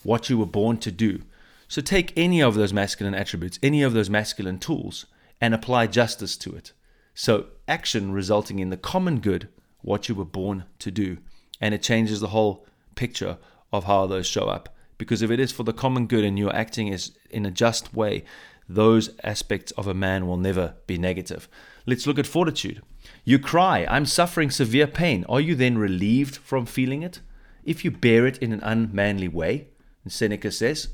what 0.03 0.29
you 0.29 0.37
were 0.37 0.45
born 0.45 0.77
to 0.79 0.91
do. 0.91 1.21
So 1.67 1.81
take 1.81 2.13
any 2.17 2.41
of 2.41 2.55
those 2.55 2.73
masculine 2.73 3.15
attributes 3.15 3.59
any 3.63 3.83
of 3.83 3.93
those 3.93 4.09
masculine 4.09 4.59
tools 4.59 5.05
and 5.41 5.55
apply 5.55 5.87
justice 5.87 6.37
to 6.37 6.55
it. 6.55 6.71
So, 7.15 7.47
action 7.67 8.13
resulting 8.13 8.59
in 8.59 8.69
the 8.69 8.77
common 8.77 9.19
good, 9.19 9.49
what 9.81 10.07
you 10.07 10.15
were 10.15 10.23
born 10.23 10.65
to 10.79 10.91
do. 10.91 11.17
And 11.59 11.73
it 11.73 11.81
changes 11.81 12.19
the 12.19 12.27
whole 12.27 12.65
picture 12.95 13.37
of 13.71 13.85
how 13.85 14.07
those 14.07 14.27
show 14.27 14.45
up. 14.45 14.75
Because 14.97 15.21
if 15.21 15.31
it 15.31 15.39
is 15.39 15.51
for 15.51 15.63
the 15.63 15.73
common 15.73 16.07
good 16.07 16.23
and 16.23 16.37
you're 16.37 16.55
acting 16.55 16.87
is 16.87 17.11
in 17.29 17.45
a 17.45 17.51
just 17.51 17.93
way, 17.93 18.23
those 18.69 19.09
aspects 19.23 19.71
of 19.71 19.87
a 19.87 19.93
man 19.93 20.27
will 20.27 20.37
never 20.37 20.75
be 20.87 20.97
negative. 20.97 21.49
Let's 21.85 22.05
look 22.05 22.19
at 22.19 22.27
fortitude. 22.27 22.81
You 23.23 23.39
cry, 23.39 23.85
I'm 23.89 24.05
suffering 24.05 24.51
severe 24.51 24.87
pain. 24.87 25.25
Are 25.27 25.41
you 25.41 25.55
then 25.55 25.77
relieved 25.77 26.37
from 26.37 26.65
feeling 26.65 27.01
it? 27.01 27.19
If 27.63 27.83
you 27.83 27.91
bear 27.91 28.25
it 28.25 28.37
in 28.37 28.53
an 28.53 28.61
unmanly 28.63 29.27
way, 29.27 29.67
Seneca 30.07 30.51
says, 30.51 30.89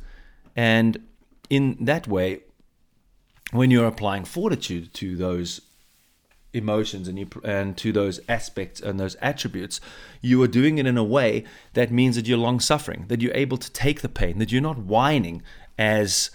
and 0.55 1.05
in 1.49 1.77
that 1.81 2.07
way, 2.07 2.41
when 3.51 3.71
you're 3.71 3.87
applying 3.87 4.25
fortitude 4.25 4.93
to 4.95 5.15
those 5.15 5.61
emotions 6.57 7.07
and 7.07 7.17
you 7.17 7.27
and 7.43 7.77
to 7.77 7.91
those 7.91 8.19
aspects 8.27 8.81
and 8.81 8.99
those 8.99 9.15
attributes 9.21 9.79
you 10.21 10.41
are 10.41 10.47
doing 10.47 10.77
it 10.77 10.85
in 10.85 10.97
a 10.97 11.03
way 11.03 11.43
that 11.73 11.91
means 11.91 12.15
that 12.15 12.27
you're 12.27 12.37
long 12.37 12.59
suffering 12.59 13.05
that 13.07 13.21
you're 13.21 13.33
able 13.33 13.57
to 13.57 13.71
take 13.71 14.01
the 14.01 14.09
pain 14.09 14.39
that 14.39 14.51
you're 14.51 14.61
not 14.61 14.77
whining 14.77 15.41
as 15.77 16.31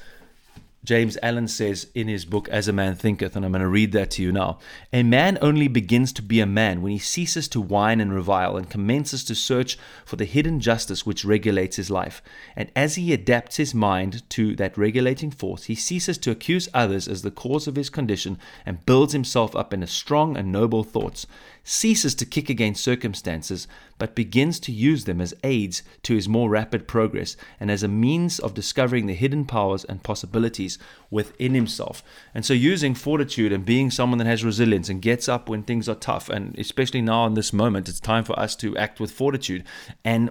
James 0.85 1.17
Allen 1.23 1.47
says 1.47 1.87
in 1.95 2.09
his 2.09 2.25
book, 2.25 2.49
As 2.49 2.67
a 2.67 2.73
Man 2.73 2.97
Thinketh, 2.97 3.37
and 3.37 3.45
I'm 3.45 3.53
going 3.53 3.63
to 3.63 3.69
read 3.69 3.93
that 3.93 4.11
to 4.13 4.23
you 4.23 4.33
now. 4.33 4.59
A 4.93 5.05
man 5.05 5.39
only 5.41 5.69
begins 5.69 6.13
to 6.15 6.23
be 6.23 6.41
a 6.41 6.47
man 6.47 6.83
when 6.83 6.91
he 6.91 6.99
ceases 6.99 7.47
to 7.49 7.61
whine 7.61 8.01
and 8.01 8.13
revile 8.13 8.57
and 8.57 8.69
commences 8.69 9.23
to 9.25 9.37
search 9.37 9.79
for 10.05 10.17
the 10.17 10.25
hidden 10.25 10.59
justice 10.59 11.07
which 11.07 11.25
regulates 11.25 11.77
his 11.77 11.89
life. 11.89 12.21
And 12.57 12.73
as 12.75 12.97
he 12.97 13.13
adapts 13.13 13.59
his 13.59 13.73
mind 13.73 14.29
to 14.31 14.57
that 14.57 14.77
regulating 14.77 15.31
force, 15.31 15.65
he 15.65 15.77
ceases 15.77 16.19
to 16.19 16.33
accuse 16.33 16.69
others 16.75 17.07
as 17.07 17.23
the 17.23 17.31
cause 17.31 17.69
of 17.69 17.77
his 17.77 17.89
condition 17.89 18.37
and 18.67 18.85
builds 18.85 19.13
himself 19.13 19.55
up 19.55 19.73
in 19.73 19.85
a 19.85 19.87
strong 19.87 20.37
and 20.37 20.51
noble 20.51 20.83
thoughts 20.83 21.29
ceases 21.65 22.15
to 22.17 22.27
kick 22.27 22.51
against 22.51 22.83
circumstances, 22.83 23.69
but 23.99 24.17
begins 24.17 24.59
to 24.59 24.73
use 24.73 25.05
them 25.05 25.21
as 25.21 25.35
aids 25.45 25.83
to 26.03 26.15
his 26.15 26.29
more 26.29 26.51
rapid 26.51 26.89
progress 26.89 27.37
and 27.61 27.71
as 27.71 27.83
a 27.83 27.89
means 27.89 28.41
of 28.41 28.55
discovering 28.55 29.07
the 29.07 29.15
hidden 29.15 29.45
powers 29.45 29.85
and 29.85 30.03
possibilities 30.03 30.72
within 31.11 31.55
himself. 31.55 32.03
And 32.35 32.45
so, 32.45 32.55
using 32.55 32.95
fortitude 32.95 33.53
and 33.53 33.65
being 33.65 33.91
someone 33.91 34.19
that 34.19 34.27
has 34.27 34.45
resilience 34.45 34.89
and 34.89 35.01
gets 35.03 35.29
up 35.29 35.49
when 35.49 35.63
things 35.63 35.89
are 35.89 35.95
tough, 35.95 36.29
and 36.29 36.59
especially 36.59 37.03
now 37.03 37.27
in 37.27 37.35
this 37.35 37.53
moment, 37.53 37.89
it's 37.89 38.01
time 38.01 38.25
for 38.25 38.39
us 38.39 38.57
to 38.57 38.77
act 38.77 39.01
with 39.01 39.11
fortitude 39.11 39.65
and 40.05 40.31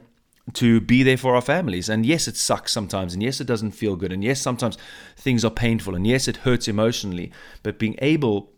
to 0.54 0.82
be 0.82 1.04
there 1.04 1.18
for 1.18 1.36
our 1.36 1.42
families. 1.42 1.88
And 1.88 2.06
yes, 2.06 2.28
it 2.28 2.36
sucks 2.36 2.72
sometimes. 2.72 3.14
And 3.14 3.22
yes, 3.22 3.40
it 3.40 3.48
doesn't 3.48 3.72
feel 3.72 3.96
good. 3.96 4.12
And 4.12 4.24
yes, 4.24 4.42
sometimes 4.42 4.78
things 5.16 5.46
are 5.46 5.52
painful. 5.52 5.96
And 5.96 6.06
yes, 6.06 6.28
it 6.28 6.38
hurts 6.38 6.68
emotionally. 6.68 7.32
But 7.64 7.78
being 7.78 7.96
able 8.00 8.52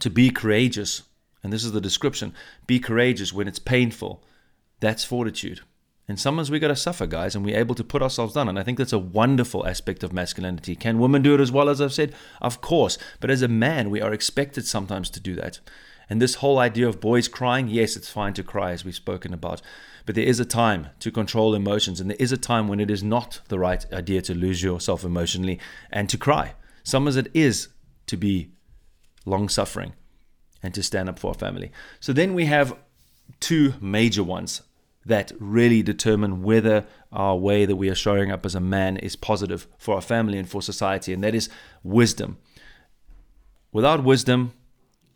to 0.00 0.10
be 0.10 0.30
courageous 0.30 1.02
and 1.44 1.52
this 1.52 1.62
is 1.62 1.72
the 1.72 1.80
description 1.80 2.34
be 2.66 2.80
courageous 2.80 3.32
when 3.32 3.46
it's 3.46 3.60
painful. 3.60 4.24
That's 4.80 5.04
fortitude. 5.04 5.60
And 6.06 6.20
sometimes 6.20 6.50
we 6.50 6.58
got 6.58 6.68
to 6.68 6.76
suffer, 6.76 7.06
guys, 7.06 7.34
and 7.34 7.44
we're 7.44 7.58
able 7.58 7.74
to 7.74 7.84
put 7.84 8.02
ourselves 8.02 8.34
down. 8.34 8.48
And 8.48 8.58
I 8.58 8.62
think 8.62 8.76
that's 8.76 8.92
a 8.92 8.98
wonderful 8.98 9.66
aspect 9.66 10.02
of 10.02 10.12
masculinity. 10.12 10.76
Can 10.76 10.98
women 10.98 11.22
do 11.22 11.34
it 11.34 11.40
as 11.40 11.50
well 11.50 11.70
as 11.70 11.80
I've 11.80 11.94
said? 11.94 12.14
Of 12.42 12.60
course. 12.60 12.98
But 13.20 13.30
as 13.30 13.40
a 13.40 13.48
man, 13.48 13.88
we 13.88 14.02
are 14.02 14.12
expected 14.12 14.66
sometimes 14.66 15.08
to 15.10 15.20
do 15.20 15.34
that. 15.36 15.60
And 16.10 16.20
this 16.20 16.36
whole 16.36 16.58
idea 16.58 16.86
of 16.86 17.00
boys 17.00 17.26
crying, 17.28 17.68
yes, 17.68 17.96
it's 17.96 18.10
fine 18.10 18.34
to 18.34 18.42
cry, 18.42 18.72
as 18.72 18.84
we've 18.84 18.94
spoken 18.94 19.32
about. 19.32 19.62
But 20.04 20.14
there 20.14 20.24
is 20.24 20.38
a 20.38 20.44
time 20.44 20.88
to 21.00 21.10
control 21.10 21.54
emotions, 21.54 22.00
and 22.00 22.10
there 22.10 22.18
is 22.20 22.32
a 22.32 22.36
time 22.36 22.68
when 22.68 22.80
it 22.80 22.90
is 22.90 23.02
not 23.02 23.40
the 23.48 23.58
right 23.58 23.90
idea 23.90 24.20
to 24.22 24.34
lose 24.34 24.62
yourself 24.62 25.04
emotionally 25.04 25.58
and 25.90 26.10
to 26.10 26.18
cry. 26.18 26.52
Sometimes 26.82 27.16
it 27.16 27.30
is 27.32 27.68
to 28.08 28.18
be 28.18 28.50
long 29.24 29.48
suffering 29.48 29.94
and 30.62 30.74
to 30.74 30.82
stand 30.82 31.08
up 31.08 31.18
for 31.18 31.28
our 31.28 31.34
family. 31.34 31.72
So 32.00 32.12
then 32.12 32.34
we 32.34 32.44
have 32.44 32.76
two 33.40 33.72
major 33.80 34.22
ones 34.22 34.60
that 35.06 35.32
really 35.38 35.82
determine 35.82 36.42
whether 36.42 36.86
our 37.12 37.36
way 37.36 37.66
that 37.66 37.76
we 37.76 37.88
are 37.88 37.94
showing 37.94 38.30
up 38.30 38.46
as 38.46 38.54
a 38.54 38.60
man 38.60 38.96
is 38.96 39.16
positive 39.16 39.66
for 39.78 39.94
our 39.94 40.00
family 40.00 40.38
and 40.38 40.48
for 40.48 40.62
society, 40.62 41.12
and 41.12 41.22
that 41.22 41.34
is 41.34 41.48
wisdom. 41.82 42.38
Without 43.72 44.04
wisdom, 44.04 44.52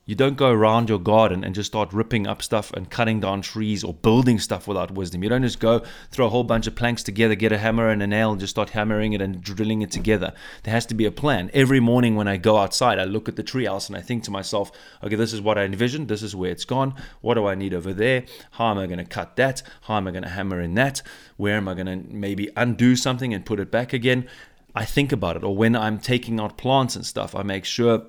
you 0.09 0.15
don't 0.15 0.39
go 0.39 0.51
around 0.51 0.89
your 0.89 0.99
garden 0.99 1.45
and 1.45 1.55
just 1.55 1.67
start 1.67 1.93
ripping 1.93 2.27
up 2.27 2.43
stuff 2.43 2.73
and 2.73 2.89
cutting 2.89 3.21
down 3.21 3.43
trees 3.43 3.85
or 3.85 3.93
building 3.93 4.39
stuff 4.39 4.67
without 4.67 4.91
wisdom. 4.91 5.23
You 5.23 5.29
don't 5.29 5.43
just 5.43 5.61
go 5.61 5.83
throw 6.11 6.29
a 6.29 6.31
whole 6.31 6.45
bunch 6.45 6.67
of 6.67 6.75
planks 6.75 7.03
together, 7.03 7.35
get 7.35 7.53
a 7.53 7.59
hammer 7.59 7.91
and 7.91 8.03
a 8.03 8.07
nail, 8.07 8.31
and 8.31 8.41
just 8.41 8.53
start 8.53 8.71
hammering 8.71 9.13
it 9.13 9.21
and 9.21 9.43
drilling 9.43 9.83
it 9.83 9.91
together. 9.91 10.33
There 10.63 10.73
has 10.73 10.87
to 10.87 10.95
be 10.95 11.05
a 11.05 11.13
plan. 11.13 11.51
Every 11.53 11.79
morning 11.79 12.17
when 12.17 12.27
I 12.27 12.39
go 12.39 12.57
outside, 12.57 12.99
I 12.99 13.05
look 13.05 13.29
at 13.29 13.37
the 13.37 13.45
treehouse 13.45 13.89
and 13.89 13.99
I 13.99 14.01
think 14.01 14.25
to 14.25 14.31
myself, 14.31 14.73
okay, 15.05 15.15
this 15.15 15.35
is 15.35 15.43
what 15.43 15.59
I 15.59 15.65
envisioned. 15.65 16.09
This 16.09 16.23
is 16.23 16.35
where 16.35 16.53
it's 16.53 16.65
gone. 16.65 16.95
What 17.21 17.35
do 17.35 17.47
I 17.47 17.55
need 17.55 17.75
over 17.75 17.93
there? 17.93 18.25
How 18.53 18.71
am 18.71 18.79
I 18.79 18.87
going 18.87 19.01
to 19.01 19.05
cut 19.05 19.37
that? 19.37 19.63
How 19.83 19.99
am 19.99 20.09
I 20.09 20.13
going 20.13 20.23
to 20.23 20.31
hammer 20.31 20.63
in 20.63 20.73
that? 20.77 21.03
Where 21.37 21.59
am 21.59 21.69
I 21.69 21.75
going 21.75 21.85
to 21.85 22.11
maybe 22.11 22.49
undo 22.57 22.97
something 22.97 23.35
and 23.35 23.45
put 23.45 23.61
it 23.61 23.71
back 23.71 23.93
again? 23.93 24.27
I 24.75 24.87
think 24.87 25.13
about 25.13 25.37
it. 25.37 25.45
Or 25.45 25.55
when 25.55 25.77
I'm 25.77 25.99
taking 25.99 26.41
out 26.41 26.57
plants 26.57 26.97
and 26.97 27.05
stuff, 27.05 27.35
I 27.35 27.43
make 27.43 27.67
sure 27.67 28.07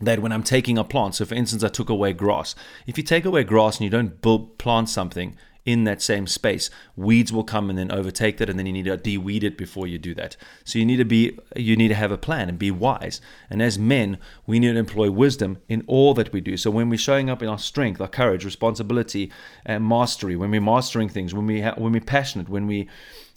that 0.00 0.20
when 0.20 0.32
I'm 0.32 0.42
taking 0.42 0.76
a 0.76 0.84
plant, 0.84 1.14
so 1.14 1.24
for 1.24 1.34
instance, 1.34 1.64
I 1.64 1.68
took 1.68 1.88
away 1.88 2.12
grass. 2.12 2.54
If 2.86 2.98
you 2.98 3.04
take 3.04 3.24
away 3.24 3.44
grass 3.44 3.78
and 3.78 3.84
you 3.84 3.90
don't 3.90 4.20
build, 4.20 4.58
plant 4.58 4.88
something 4.90 5.36
in 5.64 5.84
that 5.84 6.00
same 6.00 6.26
space, 6.26 6.70
weeds 6.94 7.32
will 7.32 7.42
come 7.42 7.68
and 7.68 7.78
then 7.78 7.90
overtake 7.90 8.36
that, 8.36 8.48
and 8.48 8.58
then 8.58 8.66
you 8.66 8.72
need 8.72 8.84
to 8.84 8.96
de-weed 8.96 9.42
it 9.42 9.58
before 9.58 9.86
you 9.86 9.98
do 9.98 10.14
that. 10.14 10.36
So 10.64 10.78
you 10.78 10.86
need 10.86 10.98
to 10.98 11.04
be, 11.04 11.38
you 11.56 11.76
need 11.76 11.88
to 11.88 11.94
have 11.94 12.12
a 12.12 12.18
plan 12.18 12.48
and 12.48 12.58
be 12.58 12.70
wise. 12.70 13.20
And 13.50 13.60
as 13.60 13.78
men, 13.78 14.18
we 14.46 14.60
need 14.60 14.74
to 14.74 14.78
employ 14.78 15.10
wisdom 15.10 15.58
in 15.68 15.82
all 15.88 16.14
that 16.14 16.32
we 16.32 16.40
do. 16.40 16.56
So 16.56 16.70
when 16.70 16.88
we're 16.88 16.98
showing 16.98 17.28
up 17.28 17.42
in 17.42 17.48
our 17.48 17.58
strength, 17.58 18.00
our 18.00 18.06
courage, 18.06 18.44
responsibility, 18.44 19.32
and 19.64 19.88
mastery, 19.88 20.36
when 20.36 20.50
we're 20.50 20.60
mastering 20.60 21.08
things, 21.08 21.34
when 21.34 21.46
we 21.46 21.62
ha- 21.62 21.74
when 21.76 21.92
we're 21.92 22.00
passionate, 22.00 22.48
when 22.48 22.66
we 22.66 22.88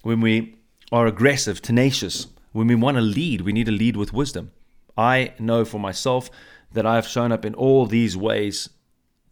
when 0.02 0.20
we 0.20 0.56
are 0.92 1.06
aggressive, 1.06 1.60
tenacious, 1.60 2.28
when 2.52 2.68
we 2.68 2.74
want 2.74 2.96
to 2.96 3.02
lead, 3.02 3.40
we 3.40 3.52
need 3.52 3.66
to 3.66 3.72
lead 3.72 3.96
with 3.96 4.12
wisdom. 4.12 4.52
I 4.96 5.34
know 5.38 5.64
for 5.64 5.78
myself 5.78 6.30
that 6.72 6.86
I 6.86 6.94
have 6.96 7.06
shown 7.06 7.32
up 7.32 7.44
in 7.44 7.54
all 7.54 7.86
these 7.86 8.16
ways 8.16 8.70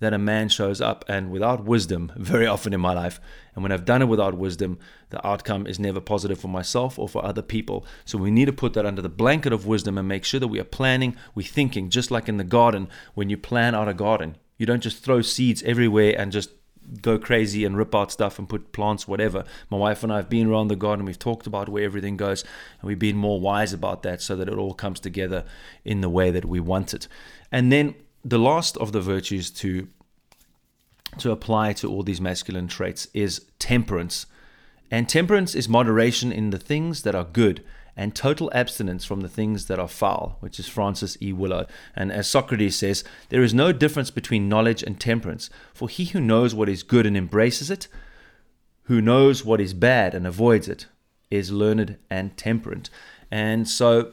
that 0.01 0.15
a 0.15 0.19
man 0.19 0.49
shows 0.49 0.81
up 0.81 1.05
and 1.09 1.31
without 1.31 1.65
wisdom 1.65 2.13
very 2.17 2.47
often 2.47 2.73
in 2.73 2.81
my 2.81 2.93
life. 2.93 3.21
And 3.55 3.63
when 3.63 3.73
I've 3.73 3.85
done 3.85 4.03
it 4.03 4.07
without 4.07 4.37
wisdom, 4.37 4.79
the 5.11 5.25
outcome 5.27 5.67
is 5.67 5.81
never 5.81 6.01
positive 6.01 6.39
for 6.39 6.49
myself 6.49 6.99
or 6.99 7.09
for 7.09 7.25
other 7.25 7.43
people. 7.43 7.85
So 8.05 8.19
we 8.19 8.31
need 8.31 8.45
to 8.45 8.53
put 8.53 8.75
that 8.75 8.87
under 8.87 9.03
the 9.03 9.09
blanket 9.09 9.53
of 9.53 9.67
wisdom 9.67 9.99
and 9.99 10.07
make 10.07 10.25
sure 10.25 10.39
that 10.39 10.49
we 10.49 10.61
are 10.61 10.65
planning, 10.65 11.17
we're 11.35 11.47
thinking, 11.47 11.91
just 11.91 12.11
like 12.11 12.29
in 12.29 12.37
the 12.37 12.45
garden, 12.45 12.89
when 13.15 13.29
you 13.29 13.37
plan 13.37 13.75
out 13.75 13.89
a 13.89 13.95
garden. 13.95 14.37
You 14.57 14.67
don't 14.67 14.83
just 14.83 15.03
throw 15.03 15.23
seeds 15.23 15.63
everywhere 15.65 16.15
and 16.17 16.33
just 16.33 16.51
go 17.03 17.19
crazy 17.19 17.65
and 17.65 17.77
rip 17.77 17.95
out 17.95 18.13
stuff 18.13 18.39
and 18.39 18.49
put 18.49 18.73
plants, 18.73 19.07
whatever. 19.07 19.45
My 19.71 19.77
wife 19.77 20.03
and 20.03 20.13
I 20.13 20.17
have 20.17 20.29
been 20.29 20.49
around 20.49 20.69
the 20.69 20.77
garden. 20.77 21.05
We've 21.05 21.19
talked 21.19 21.47
about 21.47 21.69
where 21.69 21.85
everything 21.85 22.17
goes, 22.17 22.43
and 22.81 22.89
we've 22.89 22.99
been 22.99 23.17
more 23.17 23.41
wise 23.41 23.73
about 23.73 24.03
that 24.03 24.23
so 24.23 24.37
that 24.37 24.49
it 24.49 24.55
all 24.55 24.75
comes 24.75 25.01
together 25.01 25.45
in 25.85 26.01
the 26.01 26.09
way 26.09 26.31
that 26.31 26.45
we 26.45 26.61
want 26.61 26.95
it. 26.95 27.09
And 27.53 27.73
then 27.73 27.95
the 28.25 28.39
last 28.39 28.77
of 28.79 28.93
the 28.93 29.01
virtues 29.01 29.51
to 29.51 29.89
to 31.17 31.31
apply 31.31 31.73
to 31.73 31.89
all 31.89 32.03
these 32.03 32.21
masculine 32.21 32.69
traits 32.69 33.09
is 33.15 33.47
temperance. 33.59 34.27
And 34.91 35.09
temperance 35.09 35.55
is 35.55 35.69
moderation 35.69 36.31
in 36.31 36.51
the 36.51 36.59
things 36.59 37.03
that 37.03 37.15
are 37.15 37.25
good 37.25 37.65
and 37.99 38.15
total 38.15 38.49
abstinence 38.55 39.05
from 39.05 39.23
the 39.23 39.29
things 39.29 39.67
that 39.67 39.81
are 39.81 39.89
foul, 39.89 40.37
which 40.39 40.61
is 40.61 40.69
Frances 40.69 41.19
E. 41.21 41.33
Willard. 41.33 41.67
And 41.97 42.13
as 42.13 42.31
Socrates 42.31 42.77
says, 42.77 43.03
there 43.29 43.43
is 43.43 43.53
no 43.53 43.73
difference 43.73 44.13
between 44.13 44.49
knowledge 44.49 44.85
and 44.85 45.01
temperance, 45.01 45.51
for 45.75 45.89
he 45.89 46.05
who 46.05 46.21
knows 46.21 46.55
what 46.55 46.69
is 46.69 46.85
good 46.85 47.07
and 47.07 47.17
embraces 47.17 47.73
it, 47.73 47.89
who 48.85 49.03
knows 49.03 49.45
what 49.45 49.61
is 49.61 49.75
bad 49.75 50.15
and 50.15 50.29
avoids 50.29 50.69
it, 50.69 50.87
is 51.29 51.51
learned 51.51 51.99
and 52.09 52.37
temperate. 52.37 52.89
And 53.33 53.69
so 53.69 54.13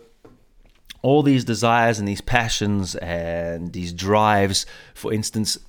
all 1.04 1.22
these 1.22 1.46
desires 1.46 2.00
and 2.00 2.08
these 2.08 2.22
passions 2.22 2.96
and 2.96 3.72
these 3.72 3.94
drives, 3.94 4.65
for 4.96 5.13
instance, 5.13 5.60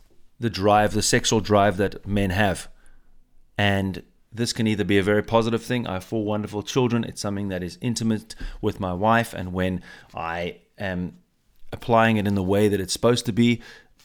the 0.40 0.48
drive, 0.48 0.94
the 0.94 1.02
sexual 1.02 1.40
drive 1.40 1.76
that 1.76 2.06
men 2.06 2.30
have, 2.30 2.68
and 3.58 4.02
this 4.36 4.52
can 4.52 4.66
either 4.66 4.84
be 4.84 4.98
a 4.98 5.02
very 5.02 5.22
positive 5.22 5.62
thing. 5.62 5.86
I 5.86 5.94
have 5.94 6.04
four 6.04 6.24
wonderful 6.24 6.62
children. 6.62 7.04
It's 7.04 7.20
something 7.20 7.48
that 7.48 7.62
is 7.62 7.78
intimate 7.80 8.34
with 8.60 8.80
my 8.80 8.92
wife, 8.92 9.34
and 9.34 9.52
when 9.52 9.82
I 10.14 10.58
am 10.78 11.18
applying 11.72 12.16
it 12.16 12.26
in 12.26 12.34
the 12.34 12.42
way 12.42 12.68
that 12.68 12.80
it's 12.80 12.92
supposed 12.92 13.26
to 13.26 13.32
be, 13.32 13.60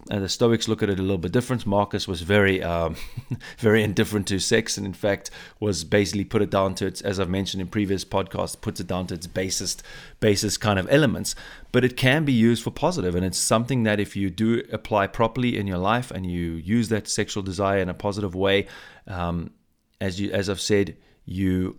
uh, 0.10 0.20
the 0.20 0.30
Stoics 0.30 0.68
look 0.68 0.82
at 0.82 0.90
it 0.90 0.98
a 0.98 1.02
little 1.02 1.18
bit 1.18 1.32
different. 1.32 1.66
Marcus 1.66 2.08
was 2.08 2.22
very, 2.22 2.64
um, 2.64 2.96
very 3.60 3.84
indifferent 3.84 4.28
to 4.28 4.40
sex, 4.40 4.78
and 4.78 4.86
in 4.86 4.94
fact 4.94 5.30
was 5.60 5.84
basically 5.84 6.24
put 6.24 6.42
it 6.42 6.50
down 6.50 6.74
to 6.76 6.88
its, 6.88 7.02
as 7.02 7.20
I've 7.20 7.30
mentioned 7.30 7.62
in 7.62 7.68
previous 7.68 8.04
podcasts, 8.04 8.60
puts 8.60 8.80
it 8.80 8.88
down 8.88 9.08
to 9.08 9.14
its 9.14 9.28
basest, 9.28 9.84
basest 10.20 10.60
kind 10.60 10.80
of 10.80 10.88
elements. 10.90 11.36
But 11.72 11.84
it 11.84 11.98
can 11.98 12.26
be 12.26 12.34
used 12.34 12.64
for 12.64 12.72
positive, 12.72 13.16
and 13.16 13.26
it's 13.26 13.38
something 13.38 13.84
that 13.84 14.00
if 14.00 14.16
you 14.16 14.30
do 14.30 14.64
apply 14.72 15.08
properly 15.08 15.58
in 15.58 15.68
your 15.68 15.78
life 15.78 16.10
and 16.10 16.26
you 16.26 16.54
use 16.54 16.90
that 16.90 17.08
sexual 17.08 17.44
desire 17.44 17.80
in 17.80 17.90
a 17.90 17.94
positive 17.94 18.34
way, 18.34 18.68
um, 19.08 19.52
as 20.02 20.20
you, 20.20 20.32
as 20.32 20.50
I've 20.50 20.60
said, 20.60 20.98
you 21.24 21.78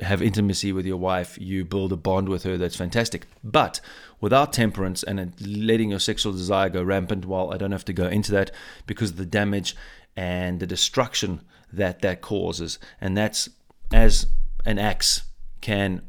have 0.00 0.20
intimacy 0.20 0.72
with 0.72 0.84
your 0.84 0.96
wife, 0.96 1.38
you 1.40 1.64
build 1.64 1.92
a 1.92 1.96
bond 1.96 2.28
with 2.28 2.42
her 2.42 2.58
that's 2.58 2.76
fantastic. 2.76 3.26
But 3.44 3.80
without 4.20 4.52
temperance 4.52 5.02
and 5.02 5.34
letting 5.40 5.90
your 5.90 6.00
sexual 6.00 6.32
desire 6.32 6.68
go 6.68 6.82
rampant, 6.82 7.24
well, 7.24 7.52
I 7.52 7.58
don't 7.58 7.72
have 7.72 7.84
to 7.86 7.92
go 7.92 8.06
into 8.06 8.32
that 8.32 8.50
because 8.86 9.10
of 9.10 9.16
the 9.16 9.26
damage 9.26 9.76
and 10.16 10.60
the 10.60 10.66
destruction 10.66 11.42
that 11.72 12.00
that 12.00 12.20
causes. 12.20 12.78
And 13.00 13.16
that's 13.16 13.48
as 13.92 14.26
an 14.64 14.78
axe 14.78 15.22
can 15.60 16.02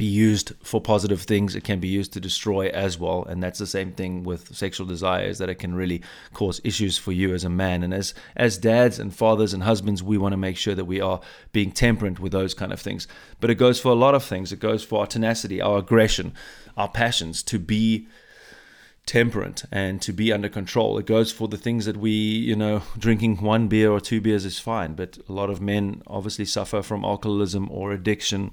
be 0.00 0.06
used 0.06 0.54
for 0.62 0.80
positive 0.80 1.20
things, 1.20 1.54
it 1.54 1.62
can 1.62 1.78
be 1.78 1.86
used 1.86 2.14
to 2.14 2.20
destroy 2.20 2.68
as 2.68 2.98
well. 2.98 3.22
And 3.24 3.42
that's 3.42 3.58
the 3.58 3.66
same 3.66 3.92
thing 3.92 4.24
with 4.24 4.56
sexual 4.56 4.86
desires 4.86 5.36
that 5.36 5.50
it 5.50 5.56
can 5.56 5.74
really 5.74 6.00
cause 6.32 6.58
issues 6.64 6.96
for 6.96 7.12
you 7.12 7.34
as 7.34 7.44
a 7.44 7.50
man. 7.50 7.82
And 7.82 7.92
as 7.92 8.14
as 8.34 8.56
dads 8.56 8.98
and 8.98 9.14
fathers 9.14 9.52
and 9.52 9.62
husbands, 9.62 10.02
we 10.02 10.16
want 10.16 10.32
to 10.32 10.38
make 10.38 10.56
sure 10.56 10.74
that 10.74 10.86
we 10.86 11.02
are 11.02 11.20
being 11.52 11.70
temperate 11.70 12.18
with 12.18 12.32
those 12.32 12.54
kind 12.54 12.72
of 12.72 12.80
things. 12.80 13.06
But 13.40 13.50
it 13.50 13.56
goes 13.56 13.78
for 13.78 13.92
a 13.92 14.02
lot 14.06 14.14
of 14.14 14.24
things. 14.24 14.52
It 14.52 14.58
goes 14.58 14.82
for 14.82 15.00
our 15.00 15.06
tenacity, 15.06 15.60
our 15.60 15.76
aggression, 15.80 16.32
our 16.78 16.88
passions, 16.88 17.42
to 17.42 17.58
be 17.58 18.08
temperate 19.04 19.64
and 19.70 20.00
to 20.00 20.14
be 20.14 20.32
under 20.32 20.48
control. 20.48 20.96
It 20.96 21.04
goes 21.04 21.30
for 21.30 21.46
the 21.46 21.58
things 21.58 21.84
that 21.84 21.98
we, 21.98 22.10
you 22.10 22.56
know, 22.56 22.84
drinking 22.98 23.42
one 23.42 23.68
beer 23.68 23.90
or 23.90 24.00
two 24.00 24.22
beers 24.22 24.46
is 24.46 24.58
fine, 24.58 24.94
but 24.94 25.18
a 25.28 25.32
lot 25.32 25.50
of 25.50 25.60
men 25.60 26.02
obviously 26.06 26.46
suffer 26.46 26.80
from 26.80 27.04
alcoholism 27.04 27.68
or 27.70 27.92
addiction 27.92 28.52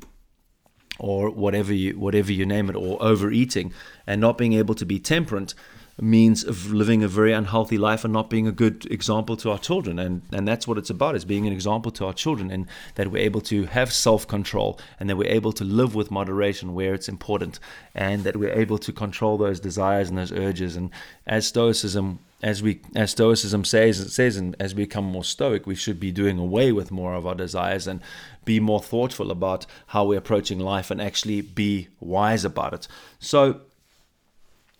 or 1.00 1.30
whatever 1.30 1.74
you 1.74 1.98
whatever 1.98 2.32
you 2.32 2.46
name 2.46 2.70
it 2.70 2.76
or 2.76 3.02
overeating 3.02 3.74
and 4.06 4.22
not 4.22 4.38
being 4.38 4.54
able 4.54 4.76
to 4.76 4.86
be 4.86 5.00
temperate 5.00 5.54
means 6.00 6.44
of 6.44 6.72
living 6.72 7.04
a 7.04 7.08
very 7.08 7.34
unhealthy 7.34 7.78
life 7.78 8.04
and 8.04 8.14
not 8.14 8.30
being 8.30 8.48
a 8.48 8.52
good 8.52 8.86
example 8.92 9.36
to 9.36 9.50
our 9.50 9.58
children. 9.58 9.98
And 9.98 10.22
and 10.32 10.48
that's 10.48 10.68
what 10.68 10.78
it's 10.78 10.90
about 10.90 11.16
is 11.16 11.26
being 11.26 11.48
an 11.48 11.54
example 11.54 11.92
to 11.94 12.06
our 12.06 12.14
children 12.14 12.52
and 12.52 12.68
that 12.96 13.10
we're 13.10 13.24
able 13.24 13.42
to 13.42 13.66
have 13.66 13.92
self-control 13.92 14.80
and 15.00 15.10
that 15.10 15.18
we're 15.18 15.30
able 15.30 15.54
to 15.54 15.64
live 15.64 15.96
with 15.96 16.12
moderation 16.12 16.74
where 16.74 16.94
it's 16.94 17.10
important 17.10 17.60
and 17.96 18.24
that 18.24 18.38
we're 18.38 18.54
able 18.54 18.78
to 18.78 18.92
control 18.92 19.38
those 19.38 19.60
desires 19.60 20.10
and 20.10 20.18
those 20.18 20.32
urges. 20.32 20.76
And 20.76 20.92
as 21.26 21.48
stoicism 21.48 22.20
as 22.44 22.62
we 22.62 22.80
as 22.96 23.12
stoicism 23.12 23.66
says 23.66 24.00
it 24.00 24.10
says 24.10 24.38
and 24.38 24.56
as 24.60 24.76
we 24.76 24.84
become 24.84 25.04
more 25.04 25.24
stoic 25.24 25.66
we 25.66 25.74
should 25.74 26.00
be 26.00 26.12
doing 26.12 26.38
away 26.38 26.72
with 26.72 26.92
more 26.92 27.16
of 27.16 27.26
our 27.26 27.34
desires 27.34 27.88
and 27.88 28.00
be 28.48 28.60
more 28.60 28.82
thoughtful 28.82 29.30
about 29.30 29.66
how 29.88 30.06
we're 30.06 30.18
approaching 30.18 30.60
life 30.60 30.90
and 30.90 31.02
actually 31.02 31.42
be 31.42 31.90
wise 32.00 32.46
about 32.46 32.74
it. 32.74 32.88
So 33.20 33.62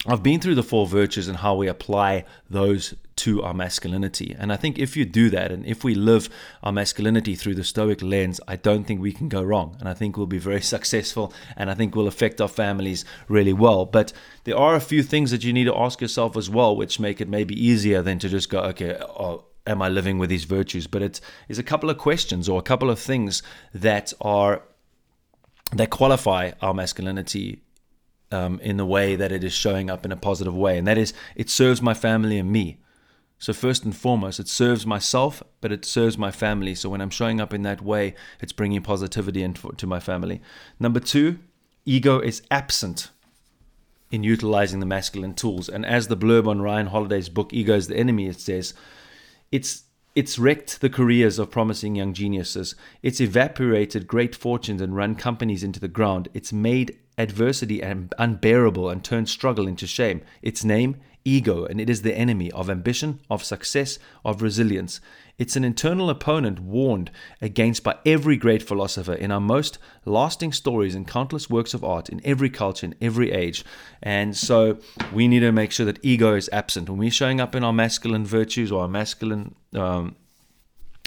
I've 0.06 0.22
been 0.22 0.40
through 0.40 0.54
the 0.54 0.62
four 0.62 0.86
virtues 0.86 1.28
and 1.28 1.36
how 1.36 1.54
we 1.54 1.68
apply 1.68 2.24
those 2.48 2.94
to 3.18 3.42
our 3.42 3.54
masculinity. 3.54 4.34
And 4.38 4.52
I 4.52 4.56
think 4.56 4.78
if 4.78 4.96
you 4.96 5.04
do 5.04 5.30
that 5.30 5.50
and 5.52 5.64
if 5.66 5.84
we 5.84 5.94
live 5.94 6.28
our 6.62 6.72
masculinity 6.72 7.34
through 7.34 7.56
the 7.56 7.64
Stoic 7.64 8.02
lens, 8.02 8.40
I 8.48 8.56
don't 8.56 8.84
think 8.84 9.00
we 9.00 9.12
can 9.12 9.28
go 9.28 9.42
wrong. 9.42 9.76
And 9.80 9.88
I 9.88 9.94
think 9.94 10.16
we'll 10.16 10.26
be 10.26 10.38
very 10.38 10.60
successful 10.76 11.32
and 11.56 11.70
I 11.70 11.74
think 11.74 11.94
we'll 11.94 12.06
affect 12.06 12.40
our 12.40 12.48
families 12.48 13.04
really 13.28 13.52
well. 13.52 13.84
But 13.84 14.12
there 14.44 14.56
are 14.56 14.74
a 14.74 14.80
few 14.80 15.02
things 15.02 15.30
that 15.30 15.44
you 15.44 15.52
need 15.52 15.64
to 15.64 15.76
ask 15.76 16.00
yourself 16.00 16.36
as 16.36 16.48
well, 16.48 16.76
which 16.76 17.00
make 17.00 17.20
it 17.20 17.28
maybe 17.28 17.54
easier 17.54 18.02
than 18.02 18.18
to 18.20 18.28
just 18.28 18.48
go, 18.48 18.60
okay, 18.60 18.96
oh, 19.00 19.44
am 19.66 19.82
I 19.82 19.88
living 19.88 20.18
with 20.18 20.30
these 20.30 20.44
virtues? 20.44 20.86
But 20.86 21.02
it's, 21.02 21.20
it's 21.48 21.58
a 21.58 21.64
couple 21.64 21.90
of 21.90 21.98
questions 21.98 22.48
or 22.48 22.58
a 22.58 22.62
couple 22.62 22.90
of 22.90 22.98
things 22.98 23.42
that 23.74 24.12
are 24.20 24.62
that 25.72 25.90
qualify 25.90 26.52
our 26.62 26.72
masculinity 26.72 27.62
um, 28.30 28.60
in 28.60 28.76
the 28.76 28.86
way 28.86 29.16
that 29.16 29.32
it 29.32 29.44
is 29.44 29.52
showing 29.52 29.90
up 29.90 30.04
in 30.04 30.12
a 30.12 30.16
positive 30.16 30.56
way. 30.56 30.78
And 30.78 30.86
that 30.86 30.98
is, 30.98 31.12
it 31.34 31.50
serves 31.50 31.80
my 31.82 31.94
family 31.94 32.38
and 32.38 32.50
me. 32.50 32.78
So, 33.38 33.52
first 33.52 33.84
and 33.84 33.96
foremost, 33.96 34.40
it 34.40 34.48
serves 34.48 34.84
myself, 34.84 35.42
but 35.60 35.70
it 35.70 35.84
serves 35.84 36.18
my 36.18 36.30
family. 36.30 36.74
So, 36.74 36.88
when 36.88 37.00
I'm 37.00 37.10
showing 37.10 37.40
up 37.40 37.54
in 37.54 37.62
that 37.62 37.80
way, 37.80 38.14
it's 38.40 38.52
bringing 38.52 38.82
positivity 38.82 39.42
into 39.42 39.86
my 39.86 40.00
family. 40.00 40.40
Number 40.80 41.00
two, 41.00 41.38
ego 41.84 42.18
is 42.18 42.42
absent 42.50 43.10
in 44.10 44.24
utilizing 44.24 44.80
the 44.80 44.86
masculine 44.86 45.34
tools. 45.34 45.68
And 45.68 45.84
as 45.84 46.08
the 46.08 46.16
blurb 46.16 46.48
on 46.48 46.62
Ryan 46.62 46.88
Holiday's 46.88 47.28
book, 47.28 47.52
Ego 47.52 47.74
is 47.74 47.88
the 47.88 47.96
Enemy, 47.96 48.26
it 48.26 48.40
says, 48.40 48.74
it's 49.52 49.84
it's 50.14 50.38
wrecked 50.38 50.80
the 50.80 50.90
careers 50.90 51.38
of 51.38 51.50
promising 51.50 51.94
young 51.94 52.12
geniuses. 52.12 52.74
It's 53.02 53.20
evaporated 53.20 54.08
great 54.08 54.34
fortunes 54.34 54.80
and 54.80 54.96
run 54.96 55.14
companies 55.14 55.62
into 55.62 55.78
the 55.78 55.86
ground. 55.86 56.28
It's 56.34 56.52
made 56.52 56.98
adversity 57.16 57.80
unbearable 57.80 58.90
and 58.90 59.04
turned 59.04 59.28
struggle 59.28 59.68
into 59.68 59.86
shame. 59.86 60.22
Its 60.42 60.64
name, 60.64 60.96
ego, 61.28 61.64
and 61.64 61.80
it 61.80 61.90
is 61.90 62.02
the 62.02 62.16
enemy 62.16 62.50
of 62.52 62.70
ambition, 62.70 63.20
of 63.28 63.44
success, 63.44 63.98
of 64.24 64.42
resilience. 64.42 65.00
It's 65.38 65.54
an 65.54 65.64
internal 65.64 66.10
opponent 66.10 66.58
warned 66.58 67.10
against 67.40 67.84
by 67.84 67.96
every 68.04 68.36
great 68.36 68.62
philosopher 68.62 69.14
in 69.14 69.30
our 69.30 69.40
most 69.40 69.78
lasting 70.04 70.52
stories 70.52 70.94
and 70.94 71.06
countless 71.06 71.48
works 71.48 71.74
of 71.74 71.84
art 71.84 72.08
in 72.08 72.20
every 72.24 72.50
culture, 72.50 72.86
in 72.86 72.94
every 73.00 73.30
age. 73.30 73.64
And 74.02 74.36
so 74.36 74.78
we 75.12 75.28
need 75.28 75.40
to 75.40 75.52
make 75.52 75.70
sure 75.70 75.86
that 75.86 76.00
ego 76.02 76.34
is 76.34 76.50
absent. 76.52 76.88
When 76.88 76.98
we're 76.98 77.10
showing 77.10 77.40
up 77.40 77.54
in 77.54 77.62
our 77.62 77.72
masculine 77.72 78.24
virtues 78.24 78.72
or 78.72 78.82
our 78.82 78.88
masculine 78.88 79.54
um, 79.74 80.16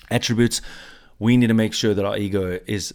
attributes, 0.10 0.62
we 1.20 1.36
need 1.36 1.48
to 1.48 1.54
make 1.54 1.74
sure 1.74 1.94
that 1.94 2.06
our 2.06 2.18
ego 2.18 2.60
is 2.68 2.94